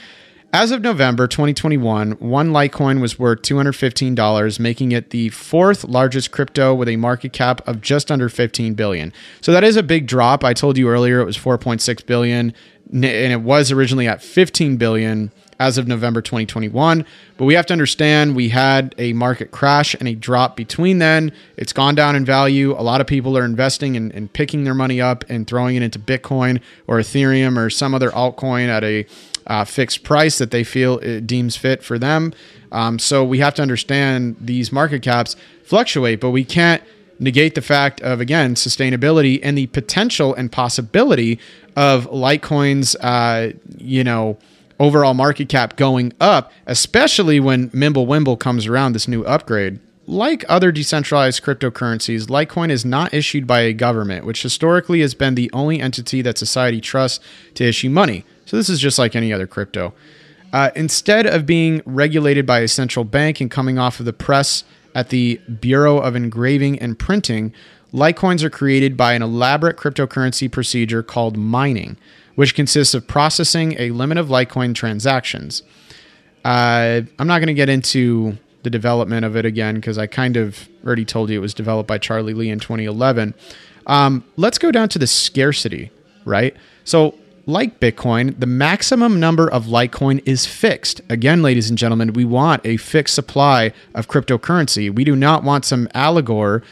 [0.54, 6.74] As of November 2021, one Litecoin was worth $215, making it the fourth largest crypto
[6.74, 9.14] with a market cap of just under 15 billion.
[9.40, 10.44] So that is a big drop.
[10.44, 12.52] I told you earlier it was 4.6 billion
[12.92, 17.06] and it was originally at 15 billion as of November 2021.
[17.36, 21.30] But we have to understand we had a market crash and a drop between then.
[21.56, 22.72] It's gone down in value.
[22.72, 25.98] A lot of people are investing and, picking their money up and throwing it into
[25.98, 29.06] Bitcoin or Ethereum or some other altcoin at a
[29.46, 32.32] uh, fixed price that they feel it deems fit for them.
[32.72, 36.82] Um, so we have to understand these market caps fluctuate, but we can't
[37.18, 41.38] negate the fact of again sustainability and the potential and possibility
[41.76, 44.38] of Litecoin's, uh, you know,
[44.78, 49.80] overall market cap going up, especially when Mimblewimble comes around this new upgrade.
[50.06, 55.36] Like other decentralized cryptocurrencies, Litecoin is not issued by a government, which historically has been
[55.36, 58.24] the only entity that society trusts to issue money.
[58.44, 59.94] So this is just like any other crypto.
[60.52, 64.64] Uh, instead of being regulated by a central bank and coming off of the press
[64.94, 67.54] at the Bureau of Engraving and Printing,
[67.92, 71.96] Litecoins are created by an elaborate cryptocurrency procedure called mining,
[72.34, 75.62] which consists of processing a limit of Litecoin transactions.
[76.44, 80.36] Uh, I'm not going to get into the development of it again because I kind
[80.36, 83.34] of already told you it was developed by Charlie Lee in 2011.
[83.86, 85.90] Um, let's go down to the scarcity,
[86.24, 86.56] right?
[86.84, 91.00] So like Bitcoin, the maximum number of Litecoin is fixed.
[91.08, 94.94] Again, ladies and gentlemen, we want a fixed supply of cryptocurrency.
[94.94, 96.62] We do not want some allegor,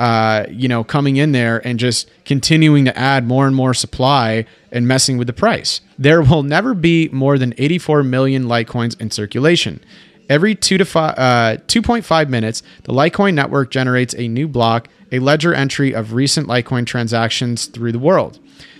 [0.00, 4.46] uh, you know, coming in there and just continuing to add more and more supply
[4.72, 5.82] and messing with the price.
[5.98, 9.84] There will never be more than 84 million Litecoins in circulation.
[10.30, 15.18] Every two to five, uh, 2.5 minutes, the Litecoin network generates a new block, a
[15.18, 18.38] ledger entry of recent Litecoin transactions through the world.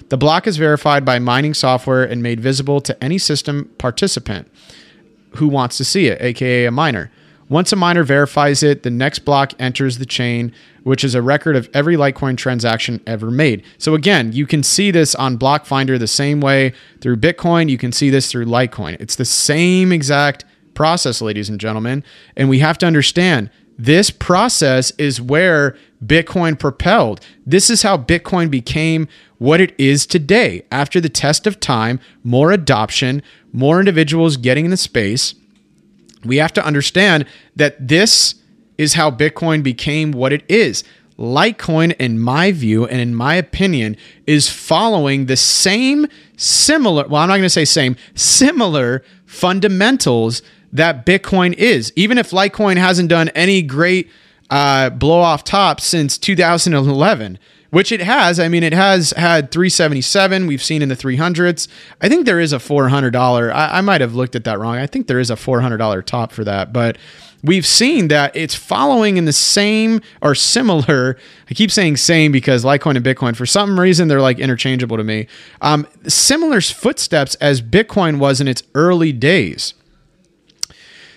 [0.09, 4.51] The block is verified by mining software and made visible to any system participant
[5.37, 7.11] who wants to see it, aka a miner.
[7.51, 10.53] Once a miner verifies it, the next block enters the chain,
[10.85, 13.65] which is a record of every Litecoin transaction ever made.
[13.77, 17.69] So again, you can see this on Block Finder the same way through Bitcoin.
[17.69, 19.01] You can see this through Litecoin.
[19.01, 22.05] It's the same exact process, ladies and gentlemen.
[22.37, 27.21] And we have to understand this process is where Bitcoin propelled.
[27.45, 29.09] This is how Bitcoin became
[29.39, 30.63] what it is today.
[30.71, 35.35] After the test of time, more adoption, more individuals getting in the space,
[36.25, 38.35] we have to understand that this
[38.79, 40.85] is how Bitcoin became what it is.
[41.19, 46.07] Litecoin, in my view and in my opinion, is following the same
[46.39, 50.41] similar, well, I'm not going to say same, similar fundamentals
[50.73, 51.93] that Bitcoin is.
[51.95, 54.09] Even if Litecoin hasn't done any great
[54.49, 57.39] uh, blow off top since 2011,
[57.71, 58.39] which it has.
[58.39, 60.47] I mean, it has had 377.
[60.47, 61.69] We've seen in the 300s.
[62.01, 63.53] I think there is a $400.
[63.53, 64.77] I, I might have looked at that wrong.
[64.77, 66.99] I think there is a $400 top for that, but
[67.43, 71.17] we've seen that it's following in the same or similar.
[71.49, 75.05] I keep saying same because Litecoin and Bitcoin, for some reason, they're like interchangeable to
[75.05, 75.27] me.
[75.61, 79.75] Um, similar footsteps as Bitcoin was in its early days.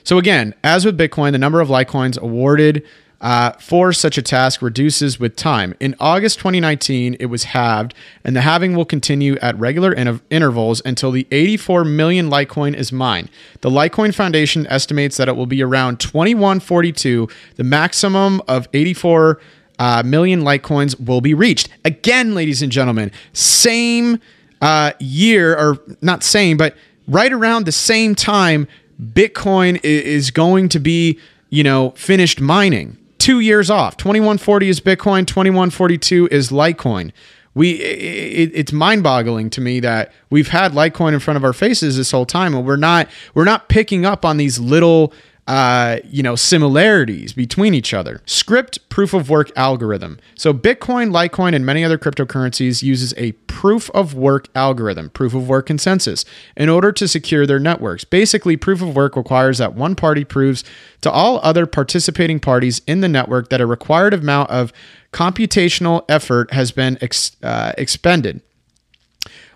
[0.04, 2.86] So again, as with Bitcoin, the number of Litecoins awarded
[3.24, 5.74] uh, for such a task reduces with time.
[5.80, 7.94] In August 2019, it was halved,
[8.26, 12.92] and the halving will continue at regular in- intervals until the 84 million Litecoin is
[12.92, 13.30] mined.
[13.62, 17.30] The Litecoin Foundation estimates that it will be around 2142.
[17.56, 19.40] The maximum of 84
[19.80, 21.70] uh, million Litecoins will be reached.
[21.86, 24.20] Again, ladies and gentlemen, same
[24.62, 26.76] uh, year, or not same, but
[27.08, 28.68] right around the same time,
[29.02, 31.18] Bitcoin is going to be,
[31.50, 33.96] you know, finished mining two years off.
[33.96, 37.14] 2140 is Bitcoin, 2142 is Litecoin.
[37.56, 41.96] We it, it's mind-boggling to me that we've had Litecoin in front of our faces
[41.96, 45.14] this whole time, and we're not we're not picking up on these little
[45.48, 48.22] uh, you know, similarities between each other.
[48.26, 50.20] Scrypt proof of work algorithm.
[50.36, 55.50] So Bitcoin, Litecoin, and many other cryptocurrencies uses a proof of work algorithm, proof of
[55.50, 56.24] work consensus,
[56.56, 58.06] in order to secure their networks.
[58.06, 60.64] Basically, proof of work requires that one party proves
[61.02, 64.72] to all other participating parties in the network that a required amount of
[65.12, 68.42] computational effort has been ex- uh, expended.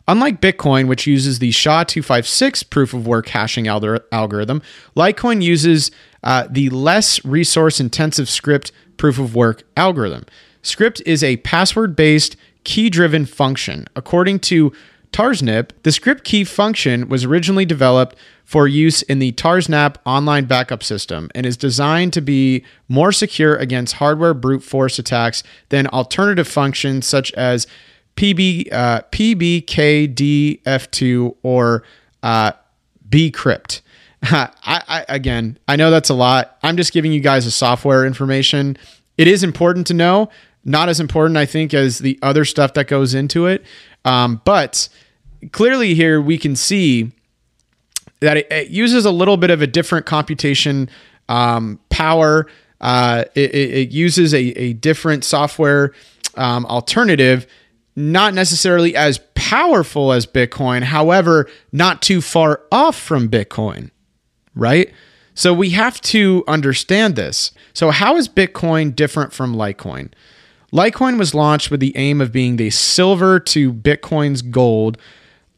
[0.08, 4.62] Unlike Bitcoin, which uses the SHA 256 proof of work hashing algorithm,
[4.96, 5.92] Litecoin uses
[6.24, 10.26] uh, the less resource intensive scrypt proof of work algorithm.
[10.64, 13.86] Scrypt is a password based, key driven function.
[13.96, 14.72] According to
[15.12, 20.84] Tarsnap, the scrypt key function was originally developed for use in the Tarsnap online backup
[20.84, 26.48] system and is designed to be more secure against hardware brute force attacks than alternative
[26.48, 27.68] functions such as
[28.18, 31.84] PB, uh, PBKDF2 or
[32.24, 32.52] uh,
[33.08, 33.82] bcrypt.
[34.24, 36.58] I, I, again, I know that's a lot.
[36.64, 38.76] I'm just giving you guys a software information.
[39.18, 40.30] It is important to know,
[40.66, 43.64] not as important, I think, as the other stuff that goes into it.
[44.04, 44.90] Um, but
[45.52, 47.12] clearly, here we can see
[48.20, 50.90] that it, it, uses a little bit of a different computation
[51.30, 52.48] um, power.
[52.82, 55.94] Uh, it, it, uses a, a different software
[56.36, 57.46] um, alternative
[57.98, 63.90] not necessarily as powerful as Bitcoin, however, not too far off from Bitcoin,
[64.54, 64.94] right?
[65.34, 67.52] So we have to understand this.
[67.74, 70.12] So, how is Bitcoin different from Litecoin?
[70.72, 75.00] Litecoin was launched with the aim of being the silver to Bitcoin's gold.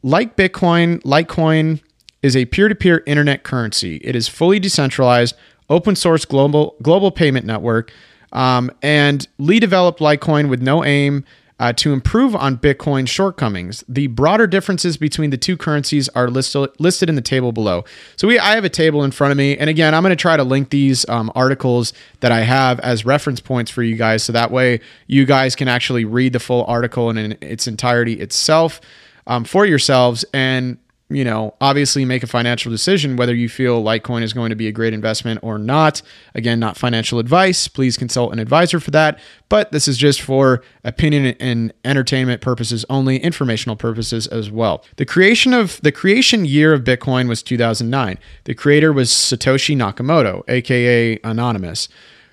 [0.02, 1.82] Like Bitcoin, Litecoin
[2.22, 3.96] is a peer to peer internet currency.
[3.96, 5.36] It is fully decentralized,
[5.68, 7.92] open source global, global payment network.
[8.32, 11.24] Um, and Lee developed Litecoin with no aim
[11.60, 13.84] uh, to improve on Bitcoin's shortcomings.
[13.86, 17.84] The broader differences between the two currencies are listed listed in the table below.
[18.16, 20.16] So we, I have a table in front of me, and again, I'm going to
[20.16, 24.24] try to link these um, articles that I have as reference points for you guys,
[24.24, 28.14] so that way you guys can actually read the full article in, in its entirety
[28.14, 28.80] itself
[29.26, 30.78] um, for yourselves and
[31.10, 34.68] you know, obviously make a financial decision whether you feel Litecoin is going to be
[34.68, 36.02] a great investment or not.
[36.34, 37.66] Again, not financial advice.
[37.66, 39.18] Please consult an advisor for that.
[39.48, 44.84] But this is just for opinion and entertainment purposes only, informational purposes as well.
[44.96, 48.16] The creation of the creation year of Bitcoin was 2009.
[48.44, 51.88] The creator was Satoshi Nakamoto, aka Anonymous.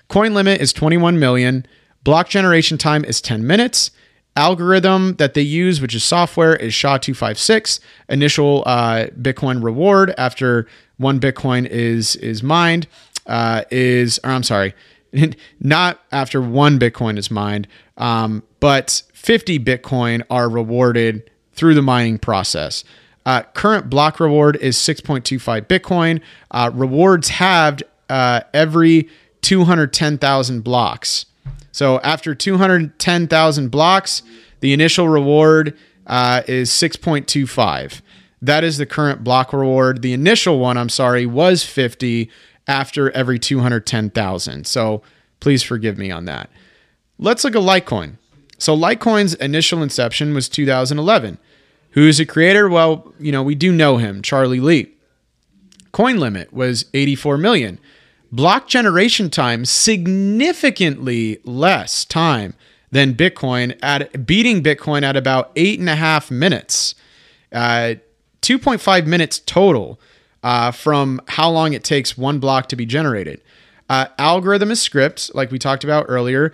[0.08, 1.66] Coin limit is 21 million.
[2.04, 3.90] Block generation time is 10 minutes
[4.38, 7.80] algorithm that they use, which is software, is SHA-256.
[8.08, 12.86] Initial uh, Bitcoin reward after one Bitcoin is is mined
[13.26, 14.74] uh, is, or I'm sorry,
[15.60, 22.18] not after one Bitcoin is mined, um, but 50 Bitcoin are rewarded through the mining
[22.18, 22.84] process.
[23.26, 26.20] Uh, current block reward is 6.25 Bitcoin.
[26.50, 29.08] Uh, rewards halved uh, every
[29.42, 31.26] 210,000 blocks.
[31.72, 34.22] So after 210,000 blocks,
[34.60, 35.76] the initial reward
[36.06, 38.00] uh, is 6.25.
[38.40, 40.02] That is the current block reward.
[40.02, 42.30] The initial one, I'm sorry, was 50
[42.66, 44.66] after every 210,000.
[44.66, 45.02] So
[45.40, 46.50] please forgive me on that.
[47.18, 48.16] Let's look at Litecoin.
[48.58, 51.38] So Litecoin's initial inception was 2011.
[51.92, 52.68] Who is the creator?
[52.68, 54.92] Well, you know, we do know him, Charlie Lee.
[55.90, 57.78] Coin limit was 84 million
[58.30, 62.54] block generation time significantly less time
[62.90, 66.94] than Bitcoin at beating Bitcoin at about eight and a half minutes,
[67.52, 67.94] uh,
[68.42, 70.00] 2.5 minutes total
[70.42, 73.42] uh, from how long it takes one block to be generated.
[73.88, 76.52] Uh, algorithm is Scrypt, like we talked about earlier.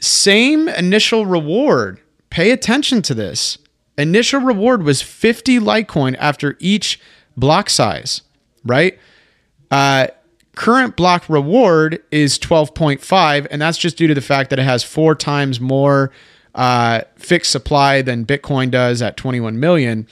[0.00, 2.00] same initial reward.
[2.30, 3.58] Pay attention to this.
[3.96, 7.00] Initial reward was 50 Litecoin after each
[7.36, 8.22] block size,
[8.64, 8.98] right?
[10.56, 14.82] Current block reward is 12.5, and that's just due to the fact that it has
[14.82, 16.10] four times more
[16.54, 20.08] uh, fixed supply than Bitcoin does at 21 million.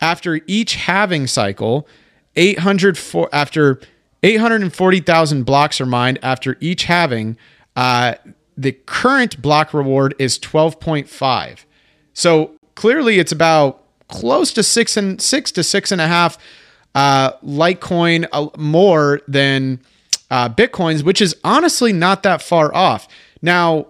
[0.00, 1.86] After each halving cycle,
[2.34, 3.80] 800 for, after
[4.24, 7.38] 840,000 blocks are mined after each halving,
[7.76, 8.14] uh,
[8.56, 11.64] the current block reward is 12.5.
[12.12, 16.36] So clearly, it's about close to six and six to six and a half
[16.94, 19.80] uh, Litecoin uh, more than
[20.30, 23.08] uh, Bitcoins, which is honestly not that far off.
[23.42, 23.86] Now,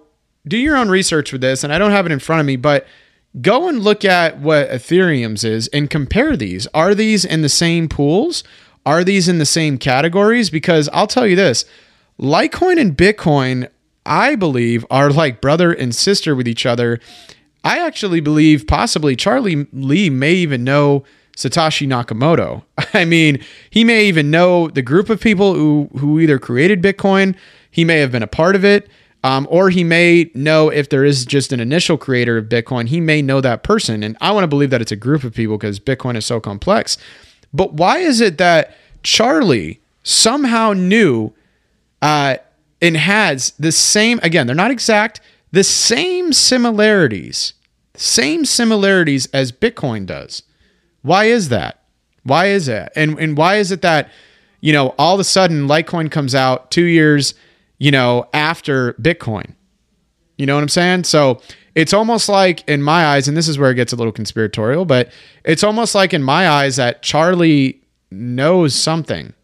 [0.46, 2.56] do your own research with this, and I don't have it in front of me,
[2.56, 2.86] but
[3.40, 6.66] go and look at what Ethereum's is and compare these.
[6.68, 8.44] Are these in the same pools?
[8.86, 10.50] Are these in the same categories?
[10.50, 11.64] Because I'll tell you this
[12.18, 13.68] Litecoin and Bitcoin,
[14.04, 17.00] I believe, are like brother and sister with each other.
[17.64, 21.04] I actually believe possibly Charlie Lee may even know
[21.36, 22.62] Satoshi Nakamoto.
[22.94, 27.34] I mean, he may even know the group of people who who either created Bitcoin,
[27.70, 28.88] he may have been a part of it,
[29.24, 33.00] um, or he may know if there is just an initial creator of Bitcoin, he
[33.00, 34.02] may know that person.
[34.02, 36.40] And I want to believe that it's a group of people because Bitcoin is so
[36.40, 36.98] complex.
[37.50, 41.32] But why is it that Charlie somehow knew
[42.02, 42.36] uh,
[42.82, 45.22] and has the same, again, they're not exact,
[45.52, 47.54] the same similarities,
[47.94, 50.42] same similarities as Bitcoin does?
[51.04, 51.82] Why is that?
[52.22, 52.92] Why is that?
[52.96, 54.10] And and why is it that
[54.60, 57.34] you know all of a sudden Litecoin comes out two years
[57.78, 59.54] you know after Bitcoin?
[60.38, 61.04] You know what I'm saying?
[61.04, 61.40] So
[61.74, 64.86] it's almost like in my eyes, and this is where it gets a little conspiratorial,
[64.86, 65.12] but
[65.44, 69.34] it's almost like in my eyes that Charlie knows something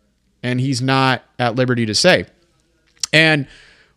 [0.43, 2.25] and he's not at liberty to say.
[3.13, 3.47] And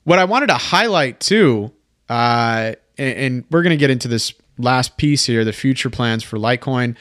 [0.03, 1.71] what I wanted to highlight too,
[2.09, 6.23] uh, and, and we're going to get into this last piece here the future plans
[6.23, 6.95] for Litecoin.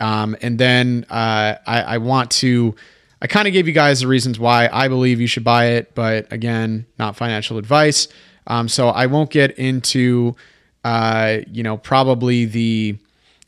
[0.00, 2.74] Um, and then uh, I, I, want to,
[3.20, 5.94] I kind of gave you guys the reasons why I believe you should buy it,
[5.94, 8.08] but again, not financial advice.
[8.46, 10.36] Um, so I won't get into,
[10.84, 12.96] uh, you know, probably the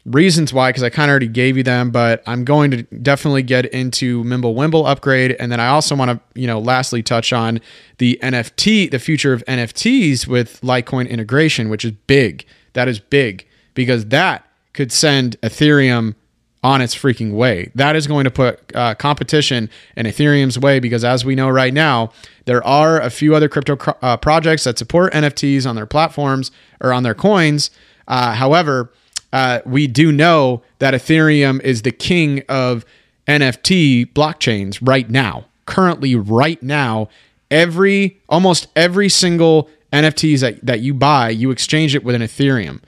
[0.05, 3.43] reasons why, because I kind of already gave you them, but I'm going to definitely
[3.43, 5.37] get into Mimblewimble upgrade.
[5.39, 7.61] And then I also want to, you know, lastly touch on
[7.99, 12.45] the NFT, the future of NFTs with Litecoin integration, which is big.
[12.73, 16.15] That is big because that could send Ethereum
[16.63, 17.71] on its freaking way.
[17.75, 21.73] That is going to put uh, competition in Ethereum's way because, as we know right
[21.73, 22.13] now,
[22.45, 26.51] there are a few other crypto uh, projects that support NFTs on their platforms
[26.81, 27.71] or on their coins.
[28.07, 28.93] Uh, however,
[29.33, 32.85] uh, we do know that Ethereum is the king of
[33.27, 35.47] NFT blockchains right now.
[35.67, 37.09] Currently, right now,
[37.51, 42.81] every almost every single NFTs that, that you buy, you exchange it with an Ethereum.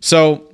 [0.00, 0.51] So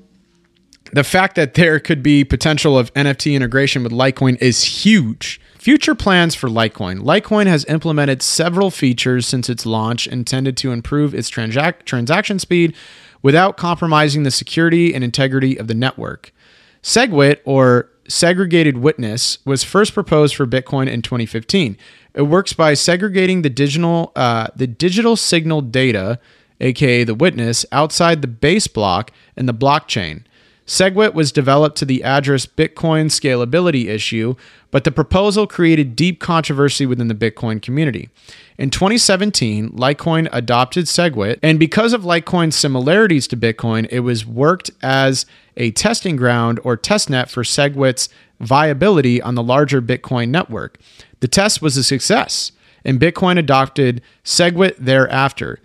[0.92, 5.40] the fact that there could be potential of NFT integration with Litecoin is huge.
[5.58, 7.00] Future plans for Litecoin.
[7.00, 12.74] Litecoin has implemented several features since its launch intended to improve its transac- transaction speed
[13.22, 16.32] without compromising the security and integrity of the network.
[16.82, 21.76] SegWit, or segregated witness, was first proposed for Bitcoin in 2015.
[22.14, 26.18] It works by segregating the digital, uh, the digital signal data,
[26.60, 30.22] aka the witness, outside the base block and the blockchain.
[30.68, 34.34] SegWit was developed to the address Bitcoin scalability issue,
[34.70, 38.10] but the proposal created deep controversy within the Bitcoin community.
[38.58, 44.70] In 2017, Litecoin adopted SegWit, and because of Litecoin's similarities to Bitcoin, it was worked
[44.82, 45.24] as
[45.56, 50.76] a testing ground or testnet for SegWit's viability on the larger Bitcoin network.
[51.20, 52.52] The test was a success,
[52.84, 55.60] and Bitcoin adopted SegWit thereafter.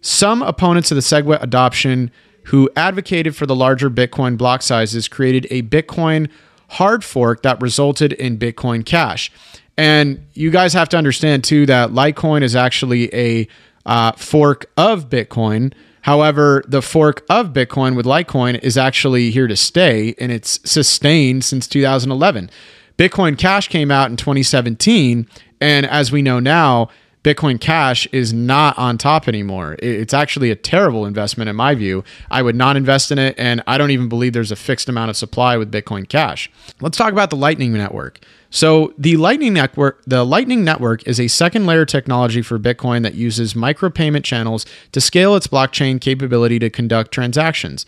[0.00, 2.12] Some opponents of the SegWit adoption
[2.44, 6.28] who advocated for the larger Bitcoin block sizes, created a Bitcoin
[6.70, 9.30] hard fork that resulted in Bitcoin Cash.
[9.76, 13.48] And you guys have to understand too that Litecoin is actually a
[13.86, 15.72] uh, fork of Bitcoin.
[16.02, 21.44] However, the fork of Bitcoin with Litecoin is actually here to stay and it's sustained
[21.44, 22.50] since 2011.
[22.98, 25.26] Bitcoin Cash came out in 2017.
[25.60, 26.88] And as we know now,
[27.24, 29.76] Bitcoin Cash is not on top anymore.
[29.78, 32.04] It's actually a terrible investment in my view.
[32.30, 35.08] I would not invest in it, and I don't even believe there's a fixed amount
[35.08, 36.50] of supply with Bitcoin Cash.
[36.82, 38.20] Let's talk about the Lightning Network.
[38.50, 43.14] So the Lightning Network, the Lightning Network is a second layer technology for Bitcoin that
[43.14, 47.86] uses micropayment channels to scale its blockchain capability to conduct transactions.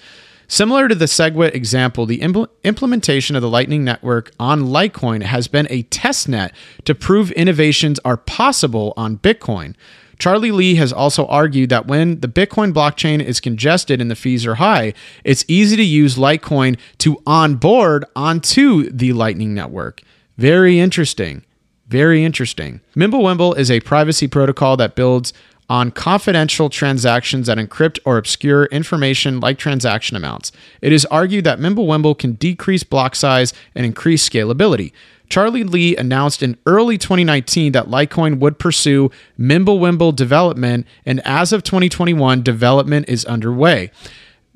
[0.49, 5.49] Similar to the SegWit example, the impl- implementation of the Lightning Network on Litecoin has
[5.49, 6.53] been a test net
[6.85, 9.75] to prove innovations are possible on Bitcoin.
[10.19, 14.47] Charlie Lee has also argued that when the Bitcoin blockchain is congested and the fees
[14.47, 14.95] are high,
[15.25, 20.01] it's easy to use Litecoin to onboard onto the Lightning Network.
[20.39, 21.45] Very interesting.
[21.89, 22.81] Very interesting.
[22.97, 25.33] Mimblewimble is a privacy protocol that builds
[25.69, 30.53] on confidential transactions that encrypt or obscure information like transaction amounts.
[30.81, 34.93] It is argued that Mimblewimble can decrease block size and increase scalability.
[35.29, 41.65] Charlie Lee announced in early 2019 that Litecoin would pursue Mimblewimble development, and as of
[41.65, 43.91] 2021, development is underway.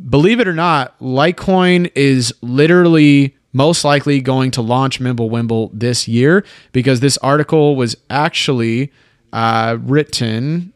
[0.09, 6.45] Believe it or not, Litecoin is literally most likely going to launch Mimblewimble this year
[6.73, 8.93] because this article was actually
[9.33, 10.73] uh, written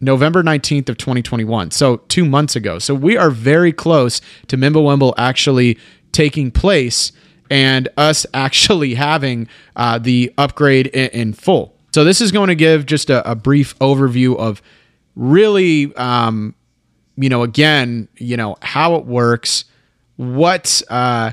[0.00, 1.70] November 19th of 2021.
[1.70, 2.78] So 2 months ago.
[2.78, 5.78] So we are very close to Mimblewimble actually
[6.12, 7.12] taking place
[7.50, 11.74] and us actually having uh, the upgrade in, in, full.
[11.94, 14.60] So this is going to give just a, a brief overview of
[15.14, 16.54] really, um,
[17.16, 19.64] you know, again, you know, how it works,
[20.16, 21.32] what, uh,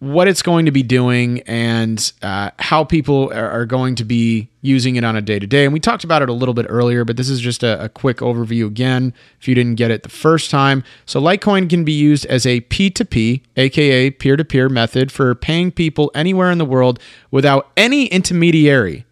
[0.00, 4.96] what it's going to be doing and uh, how people are, going to be using
[4.96, 5.64] it on a day to day.
[5.64, 7.88] And we talked about it a little bit earlier, but this is just a, a,
[7.90, 10.82] quick overview again if you didn't get it the first time.
[11.04, 15.70] So, Litecoin can be used as a P2P, aka peer to peer method for paying
[15.70, 16.98] people anywhere in the world
[17.30, 19.04] without any intermediary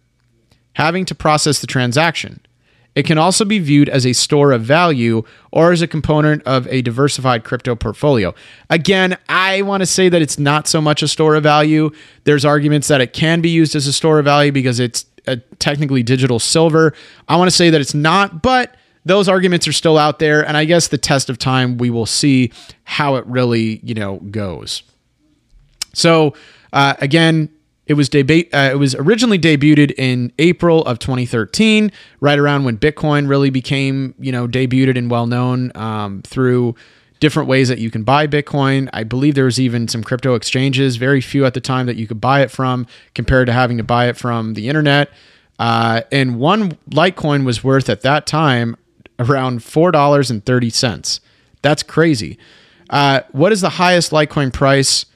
[0.73, 2.39] having to process the transaction.
[2.99, 5.23] It can also be viewed as a store of value
[5.53, 8.35] or as a component of a diversified crypto portfolio.
[8.69, 11.91] Again, I want to say that it's not so much a store of value.
[12.25, 15.37] There's arguments that it can be used as a store of value because it's a
[15.59, 16.93] technically digital silver.
[17.29, 18.75] I want to say that it's not, but
[19.05, 22.05] those arguments are still out there and I guess the test of time we will
[22.05, 22.51] see
[22.83, 24.83] how it really, you know, goes.
[25.93, 26.33] So,
[26.73, 27.47] uh, again,
[27.89, 28.53] it was debate.
[28.53, 34.13] Uh, it was originally debuted in April of 2013, right around when Bitcoin really became,
[34.19, 36.75] you know, debuted and well known um, through
[37.19, 38.89] different ways that you can buy Bitcoin.
[38.93, 42.05] I believe there was even some crypto exchanges, very few at the time that you
[42.05, 42.85] could buy it from,
[43.15, 45.09] compared to having to buy it from the internet.
[45.57, 48.77] Uh, and one Litecoin was worth at that time
[49.17, 51.21] around four dollars and thirty cents.
[51.63, 52.37] That's crazy.
[52.91, 55.07] Uh, what is the highest Litecoin price?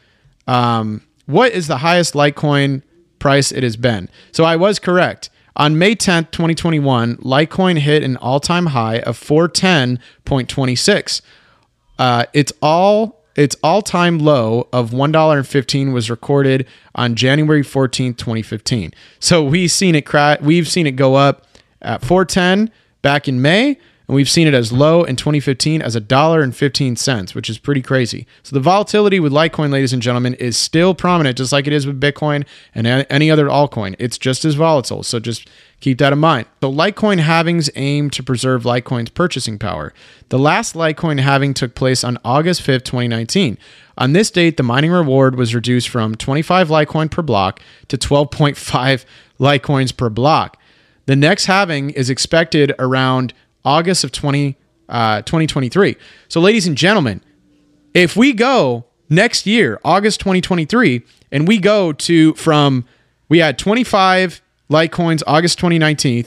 [0.48, 2.82] Um, what is the highest Litecoin
[3.20, 4.10] price it has been?
[4.32, 5.30] So I was correct.
[5.56, 11.22] On May 10th, 2021, Litecoin hit an all time high of 410.26.
[12.00, 18.94] Uh, it's all its all-time low of $1.15 was recorded on January 14th, 2015.
[19.20, 21.48] So we've seen it we've seen it go up
[21.82, 22.72] at 410
[23.02, 23.80] back in May
[24.14, 27.50] and we've seen it as low in 2015 as a dollar and 15 cents, which
[27.50, 28.28] is pretty crazy.
[28.44, 31.88] So the volatility with Litecoin, ladies and gentlemen, is still prominent, just like it is
[31.88, 32.46] with Bitcoin
[32.76, 33.96] and any other altcoin.
[33.98, 35.02] It's just as volatile.
[35.02, 35.50] So just
[35.80, 36.46] keep that in mind.
[36.62, 39.96] So Litecoin halvings aim to preserve Litecoin's purchasing power.
[40.30, 43.58] The last Litecoin halving took place on August 5th, 2019.
[43.98, 49.06] On this date, the mining reward was reduced from 25 Litecoin per block to 12.5
[49.40, 50.60] Litecoins per block.
[51.06, 53.34] The next halving is expected around
[53.66, 54.58] August of 20,
[54.90, 55.96] uh, 2023.
[56.28, 57.22] So, ladies and gentlemen,
[57.94, 62.86] if we go next year, August 2023, and we go to from,
[63.30, 66.26] we had 25 Litecoins August 2019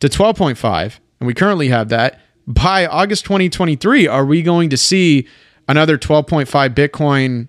[0.00, 2.20] to 12.5, and we currently have that.
[2.46, 5.28] By August 2023, are we going to see
[5.68, 7.48] another 12.5 Bitcoin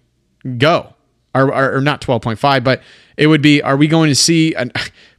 [0.57, 0.93] go?
[1.35, 2.83] Or, or, or not 12.5, but
[3.17, 4.71] it would be, are we going to see an,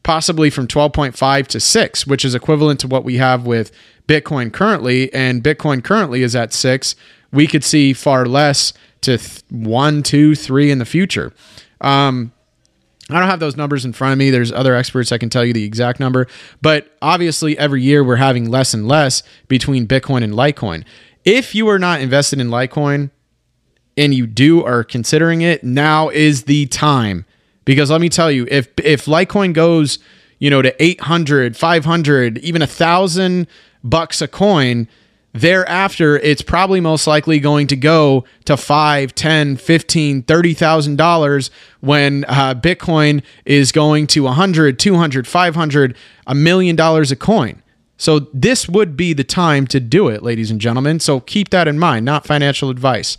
[0.05, 3.73] possibly from 12.5 to 6, which is equivalent to what we have with
[4.07, 6.95] Bitcoin currently, and Bitcoin currently is at 6.
[7.33, 11.33] We could see far less to th- 1, 2, 3 in the future.
[11.81, 12.33] Um,
[13.11, 14.31] I don't have those numbers in front of me.
[14.31, 16.27] There's other experts that can tell you the exact number,
[16.63, 20.85] but obviously every year we're having less and less between Bitcoin and Litecoin.
[21.25, 23.11] If you are not invested in Litecoin
[23.97, 27.27] and you do are considering it, now is the time
[27.65, 29.99] because let me tell you, if if Litecoin goes,
[30.39, 33.47] you know, to 800, 500, even a thousand
[33.83, 34.89] bucks a coin,
[35.35, 41.51] thereafter it's probably most likely going to go to 5 10 15 30000 dollars
[41.81, 45.97] when uh, bitcoin is going to 100 200 500
[46.29, 47.61] a million dollars a coin.
[47.97, 51.01] So this would be the time to do it ladies and gentlemen.
[51.01, 53.19] So keep that in mind not financial advice.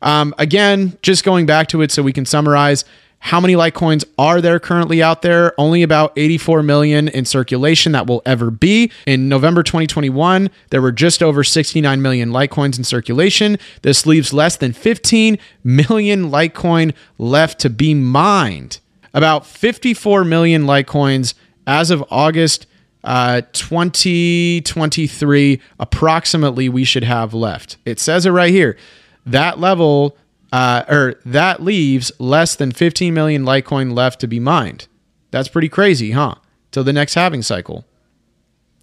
[0.00, 2.84] Um, again just going back to it so we can summarize
[3.24, 5.54] how many Litecoins are there currently out there?
[5.56, 8.90] Only about 84 million in circulation that will ever be.
[9.06, 13.58] In November 2021, there were just over 69 million Litecoins in circulation.
[13.82, 18.80] This leaves less than 15 million Litecoin left to be mined.
[19.14, 22.66] About 54 million Litecoins as of August
[23.04, 27.76] uh, 2023 approximately we should have left.
[27.84, 28.76] It says it right here.
[29.24, 30.16] That level
[30.52, 34.86] uh, or that leaves less than 15 million Litecoin left to be mined.
[35.30, 36.34] That's pretty crazy, huh?
[36.70, 37.84] Till the next halving cycle.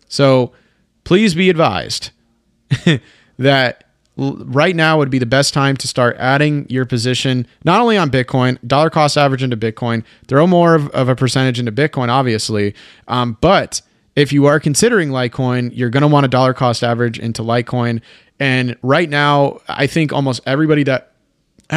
[0.08, 0.52] So
[1.04, 2.10] please be advised
[3.38, 3.84] that
[4.18, 8.10] right now would be the best time to start adding your position not only on
[8.10, 12.76] Bitcoin, dollar cost average into Bitcoin, throw more of, of a percentage into Bitcoin, obviously,
[13.08, 13.82] um, but
[14.16, 18.02] if you are considering Litecoin, you're going to want a dollar cost average into Litecoin.
[18.38, 21.14] And right now, I think almost everybody that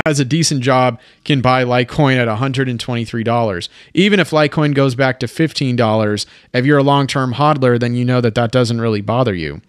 [0.07, 3.68] has a decent job can buy Litecoin at $123.
[3.95, 8.05] Even if Litecoin goes back to $15, if you're a long term hodler, then you
[8.05, 9.61] know that that doesn't really bother you,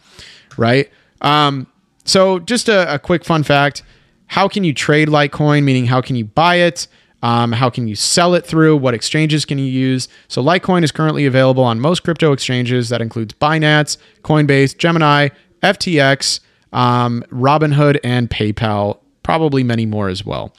[0.57, 0.89] right?
[1.21, 1.67] Um,
[2.05, 3.83] so, just a, a, quick fun fact
[4.27, 5.63] how can you trade Litecoin?
[5.63, 6.87] Meaning, how can you buy it?
[7.21, 8.75] Um, how can you sell it through?
[8.75, 10.09] What exchanges can you use?
[10.27, 12.89] So, Litecoin is currently available on most crypto exchanges.
[12.89, 15.29] That includes Binance, Coinbase, Gemini,
[15.61, 16.41] FTX,
[16.73, 18.99] um, Robinhood, and PayPal.
[19.23, 20.53] Probably many more as well.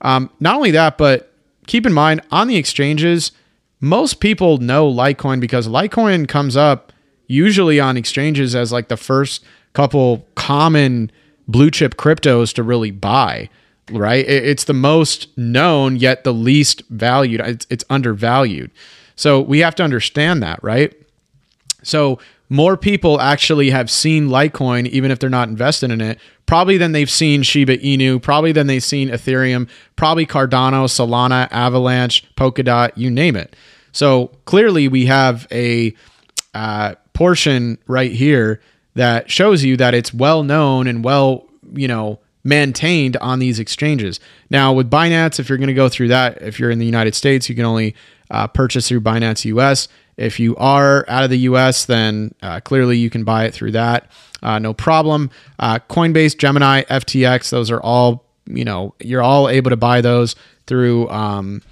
[0.00, 1.32] Um, not only that, but
[1.66, 3.32] keep in mind on the exchanges,
[3.80, 6.92] most people know Litecoin because Litecoin comes up
[7.26, 11.10] usually on exchanges as like the first couple common
[11.48, 13.48] blue chip cryptos to really buy
[13.90, 14.24] right?
[14.26, 17.40] It's the most known yet the least valued.
[17.40, 18.70] It's, it's undervalued.
[19.16, 20.94] So we have to understand that, right?
[21.82, 22.18] So
[22.48, 26.92] more people actually have seen Litecoin, even if they're not invested in it, probably than
[26.92, 33.10] they've seen Shiba Inu, probably than they've seen Ethereum, probably Cardano, Solana, Avalanche, Polkadot, you
[33.10, 33.56] name it.
[33.92, 35.94] So clearly we have a
[36.52, 38.60] uh, portion right here
[38.94, 44.20] that shows you that it's well known and well, you know, maintained on these exchanges.
[44.50, 47.14] Now, with Binance, if you're going to go through that, if you're in the United
[47.14, 47.94] States, you can only
[48.30, 49.88] uh, purchase through Binance US.
[50.16, 53.72] If you are out of the US, then uh, clearly you can buy it through
[53.72, 54.10] that.
[54.42, 55.30] Uh, no problem.
[55.58, 60.36] Uh, Coinbase, Gemini, FTX, those are all, you know, you're all able to buy those
[60.66, 61.08] through.
[61.10, 61.62] Um,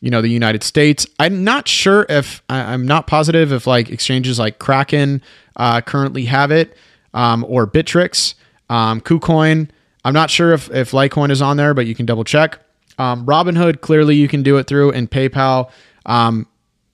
[0.00, 1.06] you know the United States.
[1.20, 5.22] I'm not sure if I'm not positive if like exchanges like Kraken
[5.56, 6.76] uh, currently have it
[7.14, 8.34] um, or Bittrex,
[8.68, 9.68] um, KuCoin.
[10.04, 12.58] I'm not sure if, if Litecoin is on there, but you can double check.
[12.98, 15.70] Um, Robinhood, clearly you can do it through, and PayPal.
[16.06, 16.46] Um,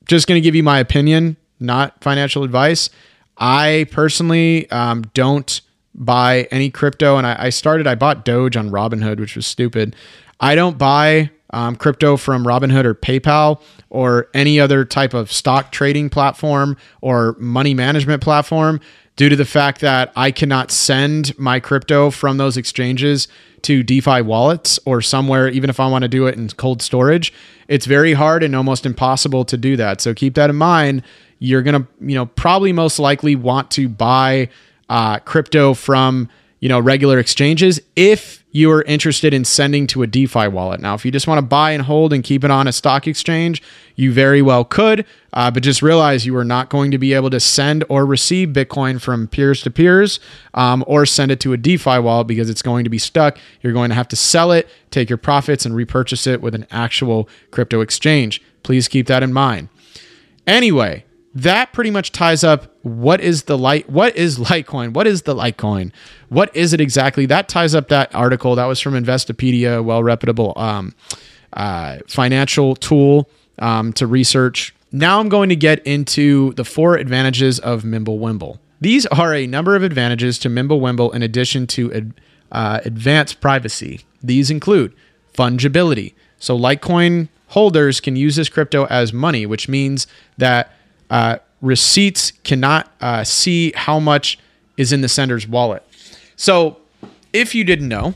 [0.09, 2.91] just going to give you my opinion, not financial advice.
[3.37, 5.61] I personally um, don't
[5.95, 9.95] buy any crypto, and I, I, started, I bought Doge on Robinhood, which was stupid.
[10.41, 15.73] I don't buy um, crypto from Robinhood or PayPal or any other type of stock
[15.73, 18.81] trading platform or money management platform
[19.19, 23.27] due to the fact that I cannot send my crypto from those exchanges
[23.63, 27.33] to DeFi wallets or somewhere, even if I want to do it in cold storage.
[27.67, 30.01] It's very hard and almost impossible to do that.
[30.01, 31.03] So keep that in mind.
[31.41, 34.51] You're going to, you know, probably most likely want to buy
[34.89, 36.29] uh, crypto from,
[36.61, 40.81] you know, regular exchanges if you are interested in sending to a DeFi wallet.
[40.81, 43.07] Now, if you just want to buy and hold and keep it on a stock
[43.07, 43.63] exchange,
[43.95, 47.29] you very well could, uh, but just realize you are not going to be able
[47.31, 50.19] to send or receive Bitcoin from peers to peers
[50.55, 53.39] um, or send it to a DeFi wallet because it's going to be stuck.
[53.61, 56.67] You're going to have to sell it, take your profits, and repurchase it with an
[56.71, 58.43] actual crypto exchange.
[58.63, 59.69] Please keep that in mind.
[60.47, 61.05] Anyway,
[61.43, 64.93] that pretty much ties up what is the light what is litecoin?
[64.93, 65.93] What is the litecoin?
[66.29, 67.27] What is it exactly?
[67.27, 68.55] That ties up that article.
[68.57, 70.95] That was from investopedia well reputable um,
[71.53, 73.29] uh, financial tool
[73.59, 74.75] um, to research.
[74.91, 78.59] Now i'm going to get into the four advantages of mimblewimble.
[78.81, 82.13] These are a number of advantages to mimblewimble in addition to
[82.51, 84.01] uh, advanced privacy.
[84.23, 84.95] These include
[85.35, 86.15] fungibility.
[86.39, 90.73] So litecoin holders can use this crypto as money which means that
[91.11, 94.39] uh, receipts cannot uh, see how much
[94.77, 95.83] is in the sender's wallet.
[96.37, 96.79] So,
[97.33, 98.15] if you didn't know,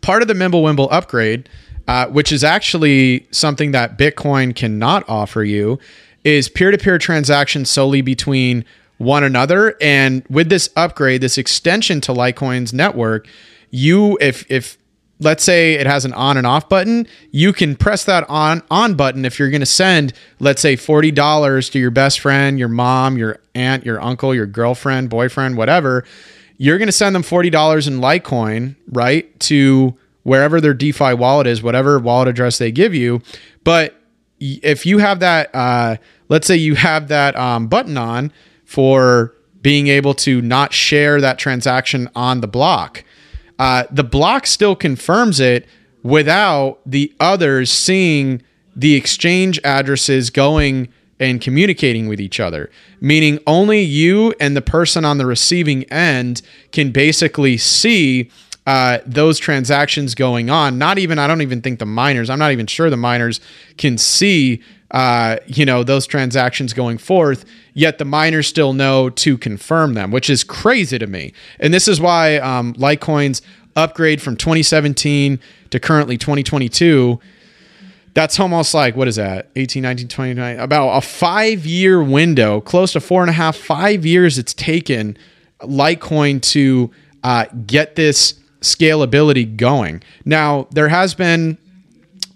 [0.00, 1.48] part of the Mimblewimble upgrade,
[1.86, 5.78] uh, which is actually something that Bitcoin cannot offer you,
[6.24, 8.64] is peer to peer transactions solely between
[8.98, 9.76] one another.
[9.80, 13.26] And with this upgrade, this extension to Litecoin's network,
[13.70, 14.78] you, if, if
[15.20, 18.94] let's say it has an on and off button, you can press that on on
[18.94, 23.16] button if you're going to send let's say $40 to your best friend, your mom,
[23.16, 26.04] your aunt, your uncle, your girlfriend, boyfriend, whatever.
[26.56, 29.38] You're going to send them $40 in Litecoin, right?
[29.40, 33.22] To wherever their DeFi wallet is, whatever wallet address they give you.
[33.64, 34.00] But
[34.40, 35.96] if you have that uh,
[36.28, 38.32] let's say you have that um, button on
[38.64, 43.04] for being able to not share that transaction on the block
[43.58, 45.66] uh, the block still confirms it
[46.02, 48.42] without the others seeing
[48.76, 50.88] the exchange addresses going
[51.20, 56.42] and communicating with each other, meaning only you and the person on the receiving end
[56.72, 58.30] can basically see
[58.66, 60.78] uh, those transactions going on.
[60.78, 63.40] Not even, I don't even think the miners, I'm not even sure the miners
[63.76, 67.44] can see, uh, you know, those transactions going forth,
[67.74, 71.32] yet the miners still know to confirm them, which is crazy to me.
[71.60, 73.42] And this is why um, Litecoin's
[73.76, 75.40] upgrade from 2017
[75.70, 77.18] to currently 2022
[78.14, 82.92] that's almost like what is that 18 19 29 about a five year window close
[82.92, 85.18] to four and a half five years it's taken
[85.62, 86.88] litecoin to
[87.24, 90.02] uh, get this scalability going.
[90.24, 91.58] Now, there has been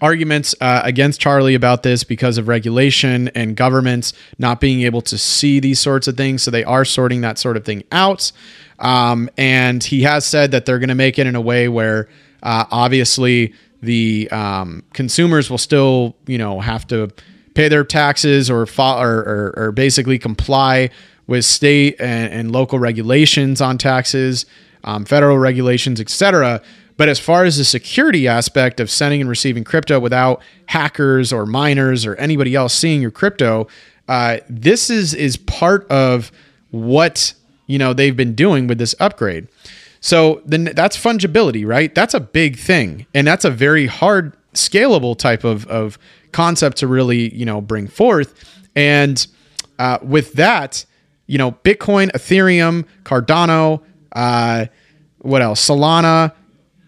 [0.00, 5.18] arguments uh, against Charlie about this because of regulation and governments not being able to
[5.18, 6.42] see these sorts of things.
[6.42, 8.30] So they are sorting that sort of thing out.
[8.78, 12.08] Um, and he has said that they're going to make it in a way where
[12.42, 17.10] uh, obviously the um, consumers will still, you know, have to
[17.54, 20.90] pay their taxes or, fo- or, or, or basically comply
[21.26, 24.46] with state and, and local regulations on taxes
[24.88, 26.62] um, federal regulations, etc.
[26.96, 31.44] But as far as the security aspect of sending and receiving crypto without hackers or
[31.44, 33.68] miners or anybody else seeing your crypto,
[34.08, 36.32] uh, this is is part of
[36.70, 37.34] what
[37.66, 39.46] you know they've been doing with this upgrade.
[40.00, 41.94] So then that's fungibility, right?
[41.94, 45.98] That's a big thing, and that's a very hard scalable type of of
[46.32, 48.58] concept to really you know bring forth.
[48.74, 49.24] And
[49.78, 50.86] uh, with that,
[51.26, 53.82] you know, Bitcoin, Ethereum, Cardano,
[54.12, 54.66] uh,
[55.20, 55.66] what else?
[55.66, 56.32] Solana,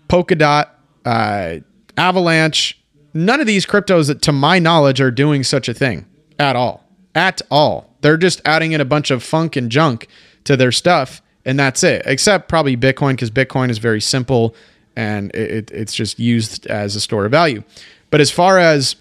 [0.09, 0.69] Polkadot,
[1.05, 1.57] uh,
[1.97, 2.81] Avalanche.
[3.13, 6.07] None of these cryptos that, to my knowledge, are doing such a thing
[6.39, 6.85] at all.
[7.15, 7.91] At all.
[8.01, 10.07] They're just adding in a bunch of funk and junk
[10.45, 12.03] to their stuff, and that's it.
[12.07, 14.55] Except probably Bitcoin, because Bitcoin is very simple
[14.97, 17.63] and it, it's just used as a store of value.
[18.11, 18.97] But as far as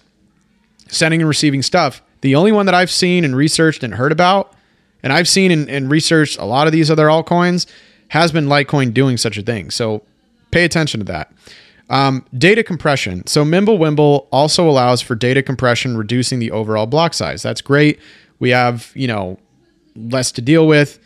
[0.88, 4.54] sending and receiving stuff, the only one that I've seen and researched and heard about,
[5.02, 7.66] and I've seen and, and researched a lot of these other altcoins,
[8.10, 9.70] has been Litecoin doing such a thing.
[9.70, 10.02] So
[10.50, 11.32] pay attention to that.
[11.88, 13.26] Um, data compression.
[13.26, 17.42] So Mimblewimble also allows for data compression, reducing the overall block size.
[17.42, 17.98] That's great.
[18.38, 19.38] We have, you know,
[19.96, 20.98] less to deal with.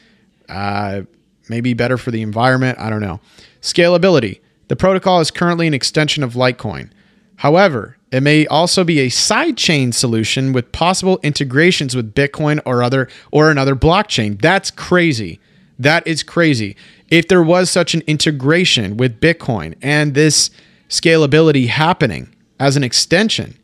[0.49, 1.03] Uh,
[1.49, 2.79] maybe better for the environment.
[2.79, 3.21] I don't know.
[3.63, 4.41] Scalability.
[4.69, 6.91] The protocol is currently an extension of Litecoin.
[7.37, 13.09] However, it may also be a sidechain solution with possible integrations with Bitcoin or other
[13.31, 14.41] or another blockchain.
[14.41, 15.41] That's crazy.
[15.79, 16.77] That is crazy.
[17.11, 20.51] If there was such an integration with Bitcoin and this
[20.89, 23.59] scalability happening as an extension,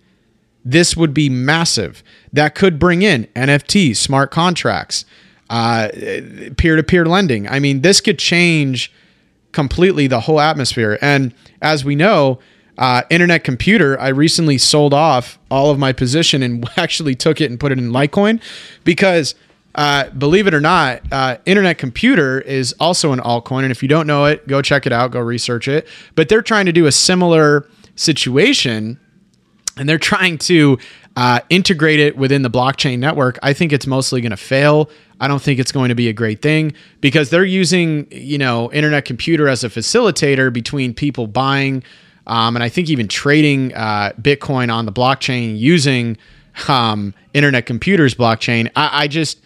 [0.64, 2.02] this would be massive.
[2.32, 5.04] That could bring in NFTs, smart contracts,
[5.48, 7.48] peer to peer lending.
[7.48, 8.92] I mean, this could change
[9.52, 10.98] completely the whole atmosphere.
[11.00, 12.38] And as we know,
[12.78, 17.50] uh, Internet Computer, I recently sold off all of my position and actually took it
[17.50, 18.40] and put it in Litecoin
[18.84, 19.34] because
[19.74, 23.62] uh, believe it or not, uh, Internet Computer is also an altcoin.
[23.62, 25.86] And if you don't know it, go check it out, go research it.
[26.14, 28.98] But they're trying to do a similar situation
[29.76, 30.78] and they're trying to
[31.16, 33.38] uh, integrate it within the blockchain network.
[33.42, 34.90] I think it's mostly going to fail.
[35.20, 38.72] I don't think it's going to be a great thing because they're using, you know,
[38.72, 41.82] Internet Computer as a facilitator between people buying
[42.26, 46.16] um, and I think even trading uh, Bitcoin on the blockchain using
[46.68, 48.70] um, Internet Computer's blockchain.
[48.76, 49.40] I, I just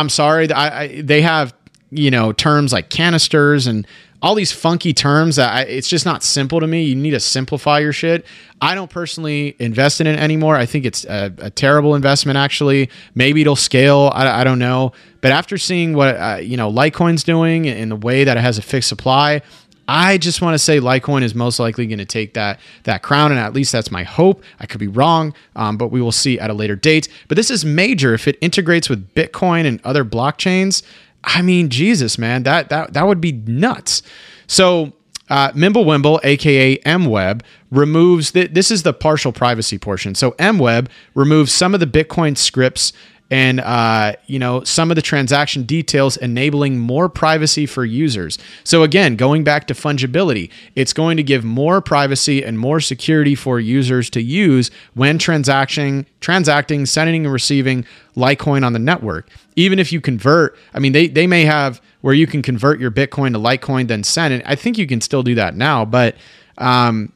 [0.00, 0.50] I'm sorry.
[0.50, 1.54] I, I, they have
[1.90, 3.86] you know terms like canisters and
[4.22, 6.84] all these funky terms that I, it's just not simple to me.
[6.84, 8.26] You need to simplify your shit.
[8.60, 10.56] I don't personally invest in it anymore.
[10.56, 12.36] I think it's a, a terrible investment.
[12.36, 14.10] Actually, maybe it'll scale.
[14.14, 14.92] I, I don't know.
[15.20, 18.58] But after seeing what uh, you know Litecoin's doing and the way that it has
[18.58, 19.42] a fixed supply,
[19.92, 23.32] I just want to say Litecoin is most likely going to take that that crown,
[23.32, 24.40] and at least that's my hope.
[24.60, 27.08] I could be wrong, um, but we will see at a later date.
[27.26, 30.84] But this is major if it integrates with Bitcoin and other blockchains.
[31.24, 34.02] I mean, Jesus, man, that that that would be nuts.
[34.46, 34.92] So
[35.28, 40.14] uh, Mimblewimble, aka MWeb, removes the, this is the partial privacy portion.
[40.14, 40.86] So MWeb
[41.16, 42.92] removes some of the Bitcoin scripts
[43.30, 48.38] and uh, you know some of the transaction details enabling more privacy for users.
[48.64, 53.34] So again going back to fungibility it's going to give more privacy and more security
[53.34, 57.84] for users to use when transacting transacting sending and receiving
[58.16, 59.28] litecoin on the network.
[59.56, 62.90] Even if you convert i mean they, they may have where you can convert your
[62.90, 64.42] bitcoin to litecoin then send it.
[64.46, 66.16] I think you can still do that now but
[66.58, 67.12] um,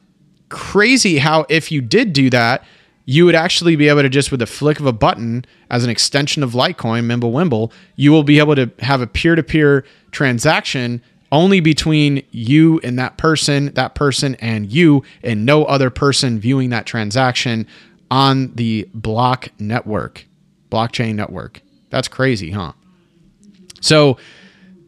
[0.49, 2.63] crazy how if you did do that
[3.05, 5.89] you would actually be able to just with a flick of a button as an
[5.89, 11.01] extension of Litecoin, Mimblewimble, you will be able to have a peer-to-peer transaction
[11.31, 16.69] only between you and that person, that person and you, and no other person viewing
[16.69, 17.67] that transaction
[18.09, 20.25] on the block network.
[20.71, 21.61] blockchain network.
[21.89, 22.73] That's crazy, huh?
[23.81, 24.17] So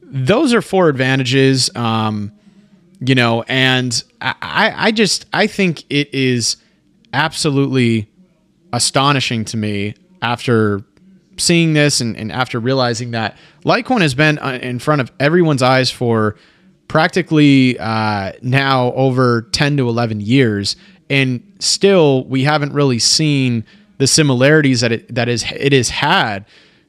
[0.02, 1.70] those are four advantages.
[1.76, 2.32] Um,
[3.00, 6.58] you know, and I, I just I think it is
[7.18, 8.08] absolutely
[8.72, 10.84] astonishing to me after
[11.38, 15.64] seeing this and, and after realizing that Litecoin has been uh, in front of everyone's
[15.64, 16.36] eyes for
[16.88, 20.76] practically uh, now over 10 to 11 years
[21.10, 23.66] and still we haven't really seen
[23.98, 26.46] the similarities that it that is it has had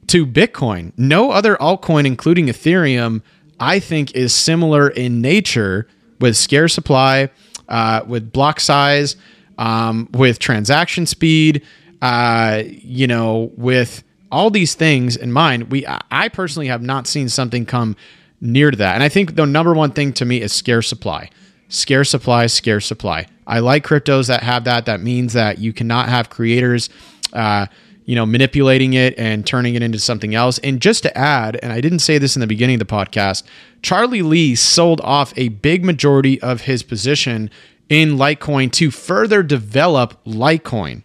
[0.07, 0.91] to Bitcoin.
[0.95, 3.23] No other altcoin including Ethereum
[3.59, 5.87] I think is similar in nature
[6.21, 7.29] with scarce supply,
[7.67, 9.15] uh, with block size,
[9.59, 11.61] um, with transaction speed,
[12.01, 15.69] uh, you know, with all these things in mind.
[15.69, 17.95] We, I personally have not seen something come
[18.41, 18.95] near to that.
[18.95, 21.29] And I think the number one thing to me is scarce supply.
[21.67, 23.27] Scarce supply, scarce supply.
[23.45, 24.85] I like cryptos that have that.
[24.85, 26.89] That means that you cannot have creators,
[27.33, 27.65] uh,
[28.05, 30.57] you know, manipulating it and turning it into something else.
[30.59, 33.43] And just to add, and I didn't say this in the beginning of the podcast,
[33.81, 37.51] Charlie Lee sold off a big majority of his position
[37.89, 41.03] in Litecoin to further develop Litecoin.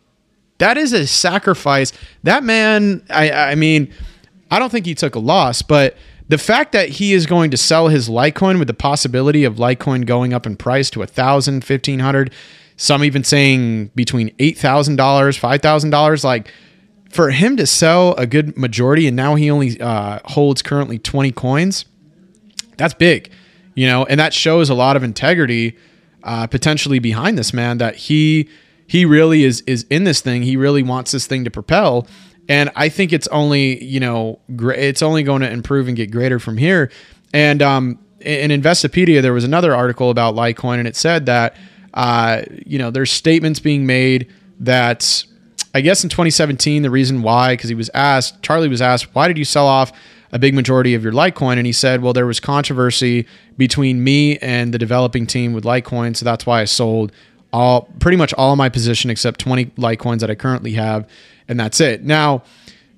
[0.59, 1.93] That is a sacrifice.
[2.23, 3.93] That man, I, I mean,
[4.51, 5.97] I don't think he took a loss, but
[6.29, 10.07] the fact that he is going to sell his Litecoin with the possibility of Litecoin
[10.07, 12.33] going up in price to a thousand, fifteen hundred,
[12.77, 16.53] some even saying between eight thousand dollars, five thousand dollars, like
[17.11, 21.33] for him to sell a good majority, and now he only uh, holds currently twenty
[21.33, 21.85] coins
[22.77, 23.31] that's big,
[23.75, 25.77] you know, and that shows a lot of integrity
[26.25, 28.49] uh, potentially behind this man that he
[28.87, 30.43] he really is is in this thing.
[30.43, 32.07] He really wants this thing to propel,
[32.49, 36.11] and I think it's only you know gr- it's only going to improve and get
[36.11, 36.91] greater from here.
[37.33, 41.57] And um, in Investopedia, there was another article about Litecoin, and it said that
[41.93, 45.25] uh, you know there's statements being made that
[45.75, 49.27] I guess in 2017 the reason why because he was asked Charlie was asked why
[49.27, 49.93] did you sell off
[50.35, 51.57] a big majority of your Litecoin.
[51.57, 53.27] And he said, well, there was controversy
[53.57, 56.17] between me and the developing team with Litecoin.
[56.17, 57.13] So that's why I sold
[57.53, 61.09] all pretty much all my position except 20 Litecoins that I currently have.
[61.47, 62.03] And that's it.
[62.03, 62.43] Now,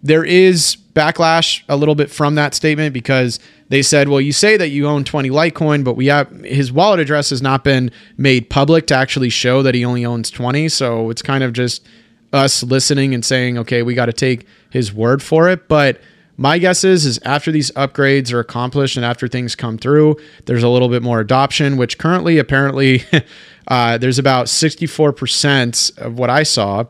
[0.02, 4.56] there is backlash a little bit from that statement because they said, well, you say
[4.56, 8.48] that you own 20 Litecoin, but we have his wallet address has not been made
[8.48, 10.70] public to actually show that he only owns 20.
[10.70, 11.86] So it's kind of just
[12.32, 15.68] us listening and saying, okay, we got to take his word for it.
[15.68, 16.00] But
[16.36, 20.62] my guess is is after these upgrades are accomplished and after things come through, there's
[20.62, 23.04] a little bit more adoption, which currently apparently
[23.68, 26.84] uh, there's about 64% of what I saw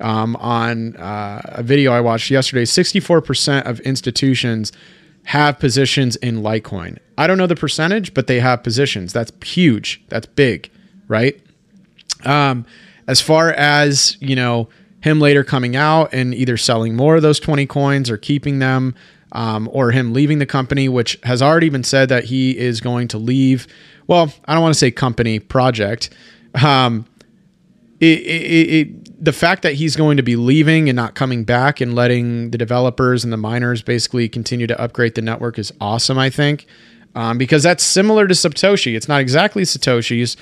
[0.00, 2.64] um, on uh, a video I watched yesterday.
[2.64, 4.72] 64% of institutions
[5.24, 6.98] have positions in Litecoin.
[7.16, 9.12] I don't know the percentage, but they have positions.
[9.12, 10.02] That's huge.
[10.08, 10.70] That's big,
[11.08, 11.40] right?
[12.24, 12.66] Um,
[13.06, 14.68] as far as you know
[15.04, 18.94] him later coming out and either selling more of those 20 coins or keeping them,
[19.32, 23.06] um, or him leaving the company, which has already been said that he is going
[23.08, 23.66] to leave.
[24.06, 26.08] Well, I don't want to say company project.
[26.64, 27.04] Um,
[28.00, 31.82] it, it, it, the fact that he's going to be leaving and not coming back
[31.82, 36.16] and letting the developers and the miners basically continue to upgrade the network is awesome,
[36.16, 36.64] I think,
[37.14, 38.96] um, because that's similar to Satoshi.
[38.96, 40.38] It's not exactly Satoshi's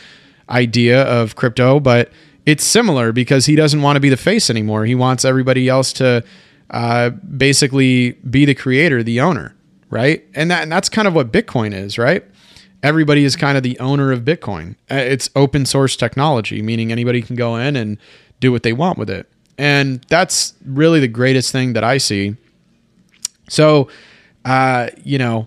[0.48, 2.12] idea of crypto, but
[2.46, 4.84] it's similar because he doesn't want to be the face anymore.
[4.84, 6.24] He wants everybody else to
[6.70, 9.54] uh, basically be the creator, the owner,
[9.90, 10.24] right?
[10.34, 12.24] And that and that's kind of what Bitcoin is, right?
[12.82, 14.74] Everybody is kind of the owner of Bitcoin.
[14.90, 17.96] Uh, it's open source technology, meaning anybody can go in and
[18.40, 19.28] do what they want with it.
[19.56, 22.36] And that's really the greatest thing that I see.
[23.48, 23.88] So,
[24.44, 25.46] uh, you know,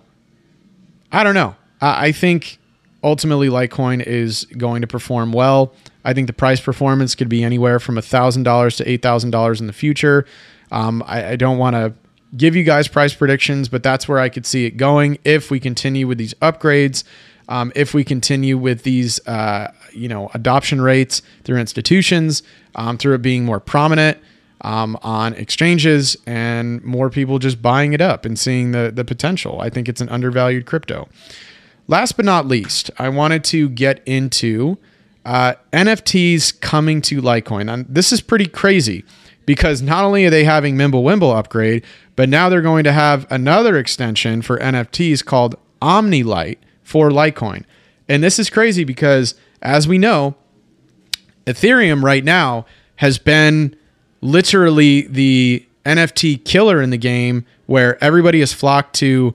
[1.12, 1.56] I don't know.
[1.80, 2.58] I, I think
[3.06, 5.72] ultimately Litecoin is going to perform well.
[6.04, 10.26] I think the price performance could be anywhere from $1,000 to $8,000 in the future.
[10.72, 11.94] Um, I, I don't want to
[12.36, 15.60] give you guys price predictions, but that's where I could see it going if we
[15.60, 17.04] continue with these upgrades.
[17.48, 22.42] Um, if we continue with these, uh, you know, adoption rates through institutions,
[22.74, 24.18] um, through it being more prominent
[24.62, 29.60] um, on exchanges, and more people just buying it up and seeing the the potential,
[29.60, 31.08] I think it's an undervalued crypto.
[31.88, 34.78] Last but not least, I wanted to get into
[35.24, 37.72] uh, NFTs coming to Litecoin.
[37.72, 39.04] And this is pretty crazy
[39.44, 41.84] because not only are they having Mimblewimble upgrade,
[42.16, 47.64] but now they're going to have another extension for NFTs called OmniLite for Litecoin.
[48.08, 50.34] And this is crazy because, as we know,
[51.46, 52.66] Ethereum right now
[52.96, 53.76] has been
[54.20, 59.34] literally the NFT killer in the game where everybody has flocked to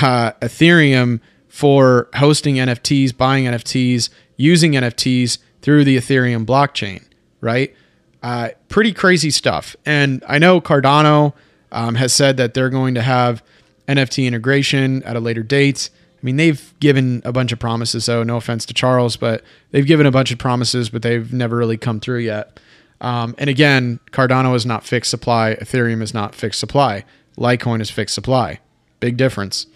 [0.00, 1.20] uh, Ethereum
[1.60, 4.08] for hosting NFTs, buying NFTs,
[4.38, 7.04] using NFTs through the Ethereum blockchain,
[7.42, 7.76] right?
[8.22, 9.76] Uh, pretty crazy stuff.
[9.84, 11.34] And I know Cardano
[11.70, 13.44] um, has said that they're going to have
[13.88, 15.90] NFT integration at a later date.
[16.14, 19.86] I mean, they've given a bunch of promises, so no offense to Charles, but they've
[19.86, 22.58] given a bunch of promises, but they've never really come through yet.
[23.02, 25.58] Um, and again, Cardano is not fixed supply.
[25.60, 27.04] Ethereum is not fixed supply.
[27.36, 28.60] Litecoin is fixed supply.
[28.98, 29.66] Big difference.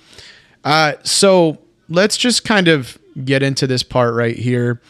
[0.64, 1.58] Uh, so
[1.88, 4.80] let's just kind of get into this part right here.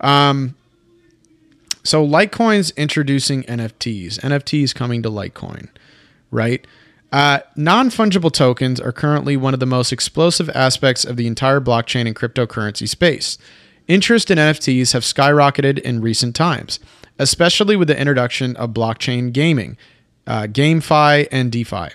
[0.00, 0.54] Um,
[1.84, 4.20] so Litecoin's introducing NFTs.
[4.20, 5.68] NFTs coming to Litecoin,
[6.30, 6.66] right?
[7.10, 11.60] Uh, non fungible tokens are currently one of the most explosive aspects of the entire
[11.60, 13.36] blockchain and cryptocurrency space.
[13.88, 16.78] Interest in NFTs have skyrocketed in recent times,
[17.18, 19.76] especially with the introduction of blockchain gaming,
[20.26, 21.88] uh, GameFi, and DeFi.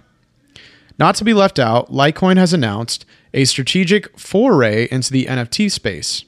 [1.00, 6.26] Not to be left out, Litecoin has announced a strategic foray into the NFT space.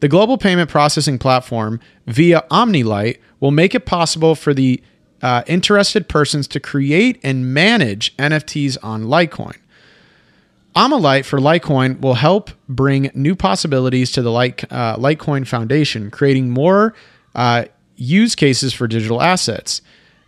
[0.00, 4.82] The global payment processing platform via OmniLite will make it possible for the
[5.20, 9.56] uh, interested persons to create and manage NFTs on Litecoin.
[10.74, 16.50] OmniLite for Litecoin will help bring new possibilities to the Lite, uh, Litecoin Foundation, creating
[16.50, 16.94] more
[17.34, 17.66] uh,
[17.96, 19.82] use cases for digital assets.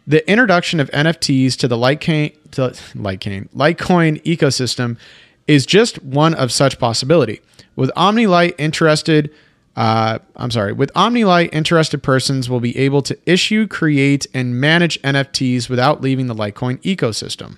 [0.06, 4.98] The introduction of NFTs to the Litecoin, to Litecoin, Litecoin ecosystem
[5.46, 7.40] is just one of such possibility.
[7.74, 9.30] With OmniLite interested,
[9.76, 15.00] uh, I'm sorry, with OmniLite, interested persons will be able to issue, create, and manage
[15.00, 17.56] NFTs without leaving the Litecoin ecosystem.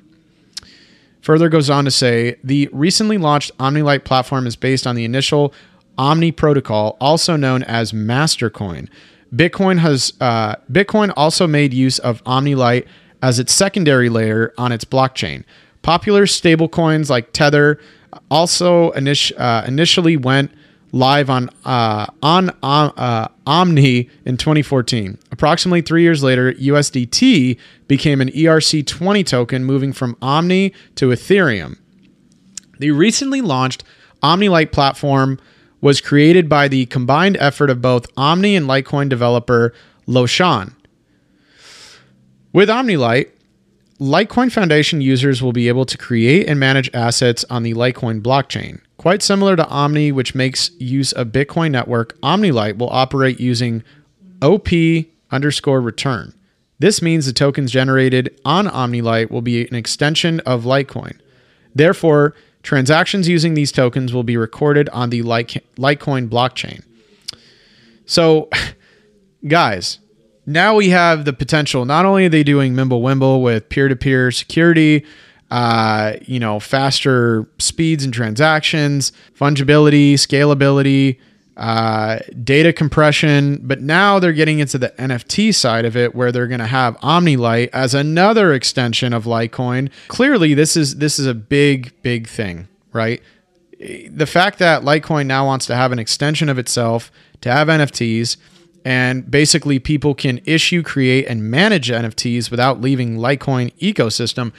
[1.23, 5.53] Further goes on to say the recently launched OmniLite platform is based on the initial
[5.99, 8.89] Omni protocol, also known as Mastercoin.
[9.35, 12.87] Bitcoin has uh, Bitcoin also made use of OmniLite
[13.23, 15.45] as its secondary layer on its blockchain.
[15.83, 17.79] Popular stablecoins like Tether
[18.31, 20.51] also init- uh, initially went
[20.93, 25.19] live on uh, on uh, Omni in 2014.
[25.31, 27.59] Approximately three years later, USDT
[27.89, 31.79] became an ERC20 token, moving from Omni to Ethereum.
[32.79, 33.85] The recently launched
[34.23, 35.39] OmniLite platform
[35.81, 39.75] was created by the combined effort of both Omni and Litecoin developer
[40.07, 40.75] Loshan.
[42.53, 43.31] With OmniLite,
[44.01, 48.81] Litecoin Foundation users will be able to create and manage assets on the Litecoin blockchain.
[48.99, 53.83] Quite similar to Omni, which makes use of Bitcoin network, OmniLite will operate using
[54.43, 54.69] OP
[55.31, 56.35] underscore return.
[56.79, 61.19] This means the tokens generated on OmniLite will be an extension of Litecoin.
[61.75, 62.35] Therefore,
[62.67, 66.83] transactions using these tokens will be recorded on the Litecoin blockchain.
[68.05, 68.51] So,
[69.47, 70.01] guys,
[70.45, 71.85] now we have the potential.
[71.85, 75.07] Not only are they doing Mimblewimble with peer-to-peer security,
[75.51, 81.19] uh, you know, faster speeds and transactions, fungibility, scalability,
[81.57, 83.61] uh, data compression.
[83.63, 86.97] But now they're getting into the NFT side of it, where they're going to have
[86.99, 89.91] OmniLite as another extension of Litecoin.
[90.09, 93.23] Clearly, this is this is a big, big thing, right?
[93.79, 97.11] The fact that Litecoin now wants to have an extension of itself
[97.43, 98.37] to have NFTs.
[98.85, 104.53] And basically, people can issue, create, and manage NFTs without leaving Litecoin ecosystem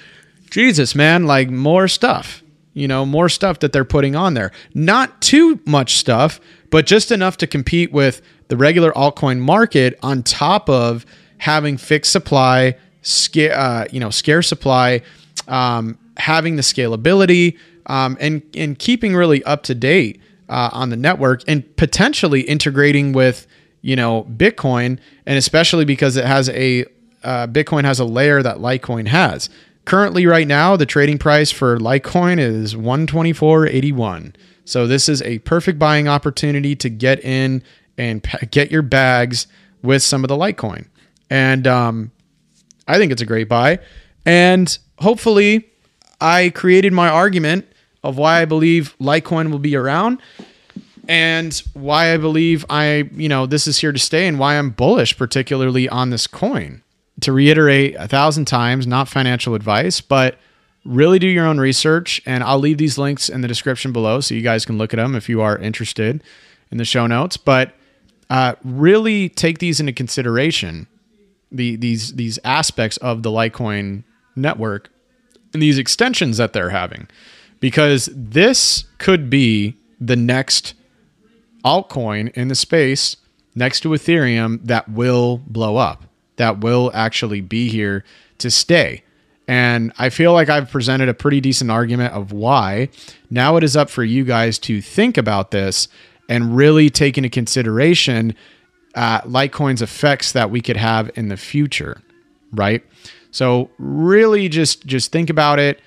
[0.49, 2.41] Jesus, man, like more stuff,
[2.77, 4.51] you know, more stuff that they're putting on there.
[4.75, 10.21] Not too much stuff, but just enough to compete with the regular altcoin market on
[10.21, 11.03] top of
[11.39, 12.77] having fixed supply,
[13.51, 15.01] uh, you know, scarce supply,
[15.47, 17.57] um, having the scalability,
[17.87, 23.11] um, and, and keeping really up to date uh, on the network and potentially integrating
[23.11, 23.47] with,
[23.81, 26.85] you know, Bitcoin, and especially because it has a
[27.23, 29.49] uh, Bitcoin has a layer that Litecoin has.
[29.87, 34.35] Currently, right now, the trading price for Litecoin is 124.81.
[34.65, 37.63] So this is a perfect buying opportunity to get in
[37.97, 38.21] and
[38.51, 39.47] get your bags
[39.81, 40.87] with some of the Litecoin.
[41.29, 42.11] And um,
[42.85, 43.79] I think it's a great buy.
[44.25, 45.69] And hopefully,
[46.19, 47.65] I created my argument
[48.03, 50.19] of why I believe Litecoin will be around
[51.07, 54.71] and why I believe I, you know, this is here to stay and why I'm
[54.71, 56.83] bullish, particularly on this coin
[57.21, 60.37] to reiterate a thousand times, not financial advice, but
[60.85, 62.21] really do your own research.
[62.25, 64.97] And I'll leave these links in the description below so you guys can look at
[64.97, 66.23] them if you are interested
[66.71, 67.37] in the show notes.
[67.37, 67.73] But
[68.29, 70.87] uh, really take these into consideration
[71.51, 74.03] the these these aspects of the Litecoin
[74.35, 74.89] network
[75.53, 77.07] and these extensions that they're having
[77.59, 80.73] because this could be the next
[81.63, 83.15] altcoin in the space
[83.55, 86.06] next to Ethereum that will blow up
[86.37, 88.03] that will actually be here
[88.39, 89.03] to stay.
[89.47, 92.89] And I feel like I've presented a pretty decent argument of why.
[93.29, 95.87] Now it is up for you guys to think about this
[96.29, 98.35] and really take into consideration
[98.95, 102.01] uh, Litecoin's effects that we could have in the future.
[102.51, 102.83] right?
[103.31, 105.79] So really just just think about it,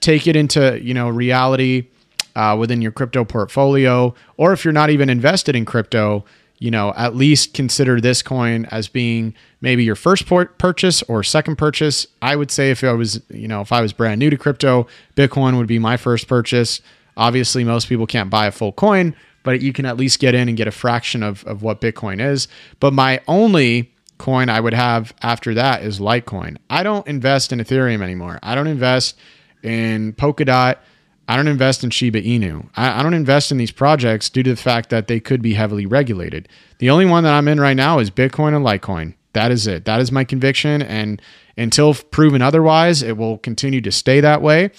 [0.00, 1.88] take it into, you know, reality
[2.36, 6.24] uh, within your crypto portfolio or if you're not even invested in crypto,
[6.64, 11.56] you know, at least consider this coin as being maybe your first purchase or second
[11.56, 12.06] purchase.
[12.22, 14.86] I would say if I was, you know, if I was brand new to crypto,
[15.14, 16.80] Bitcoin would be my first purchase.
[17.18, 20.48] Obviously, most people can't buy a full coin, but you can at least get in
[20.48, 22.48] and get a fraction of, of what Bitcoin is.
[22.80, 26.56] But my only coin I would have after that is Litecoin.
[26.70, 28.38] I don't invest in Ethereum anymore.
[28.42, 29.18] I don't invest
[29.62, 30.78] in Polkadot.
[31.26, 32.68] I don't invest in Shiba Inu.
[32.76, 35.54] I, I, don't invest in these projects due to the fact that they could be
[35.54, 36.48] heavily regulated.
[36.78, 39.14] The only one that I'm in right now is Bitcoin and Litecoin.
[39.32, 39.84] That is it.
[39.84, 40.82] That is my conviction.
[40.82, 41.20] And
[41.56, 44.70] until proven otherwise, it will continue to stay that way.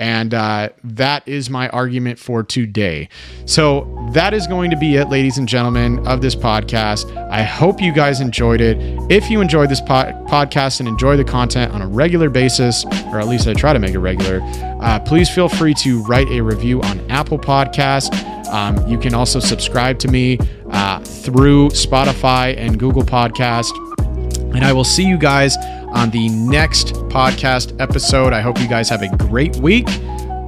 [0.00, 3.10] And uh, that is my argument for today.
[3.44, 7.14] So, that is going to be it, ladies and gentlemen, of this podcast.
[7.30, 8.78] I hope you guys enjoyed it.
[9.10, 13.20] If you enjoyed this po- podcast and enjoy the content on a regular basis, or
[13.20, 14.40] at least I try to make it regular,
[14.80, 18.14] uh, please feel free to write a review on Apple Podcast.
[18.48, 20.38] Um, you can also subscribe to me
[20.70, 23.70] uh, through Spotify and Google Podcast.
[24.54, 25.56] And I will see you guys
[25.92, 28.32] on the next podcast episode.
[28.32, 29.86] I hope you guys have a great week.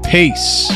[0.05, 0.71] Peace.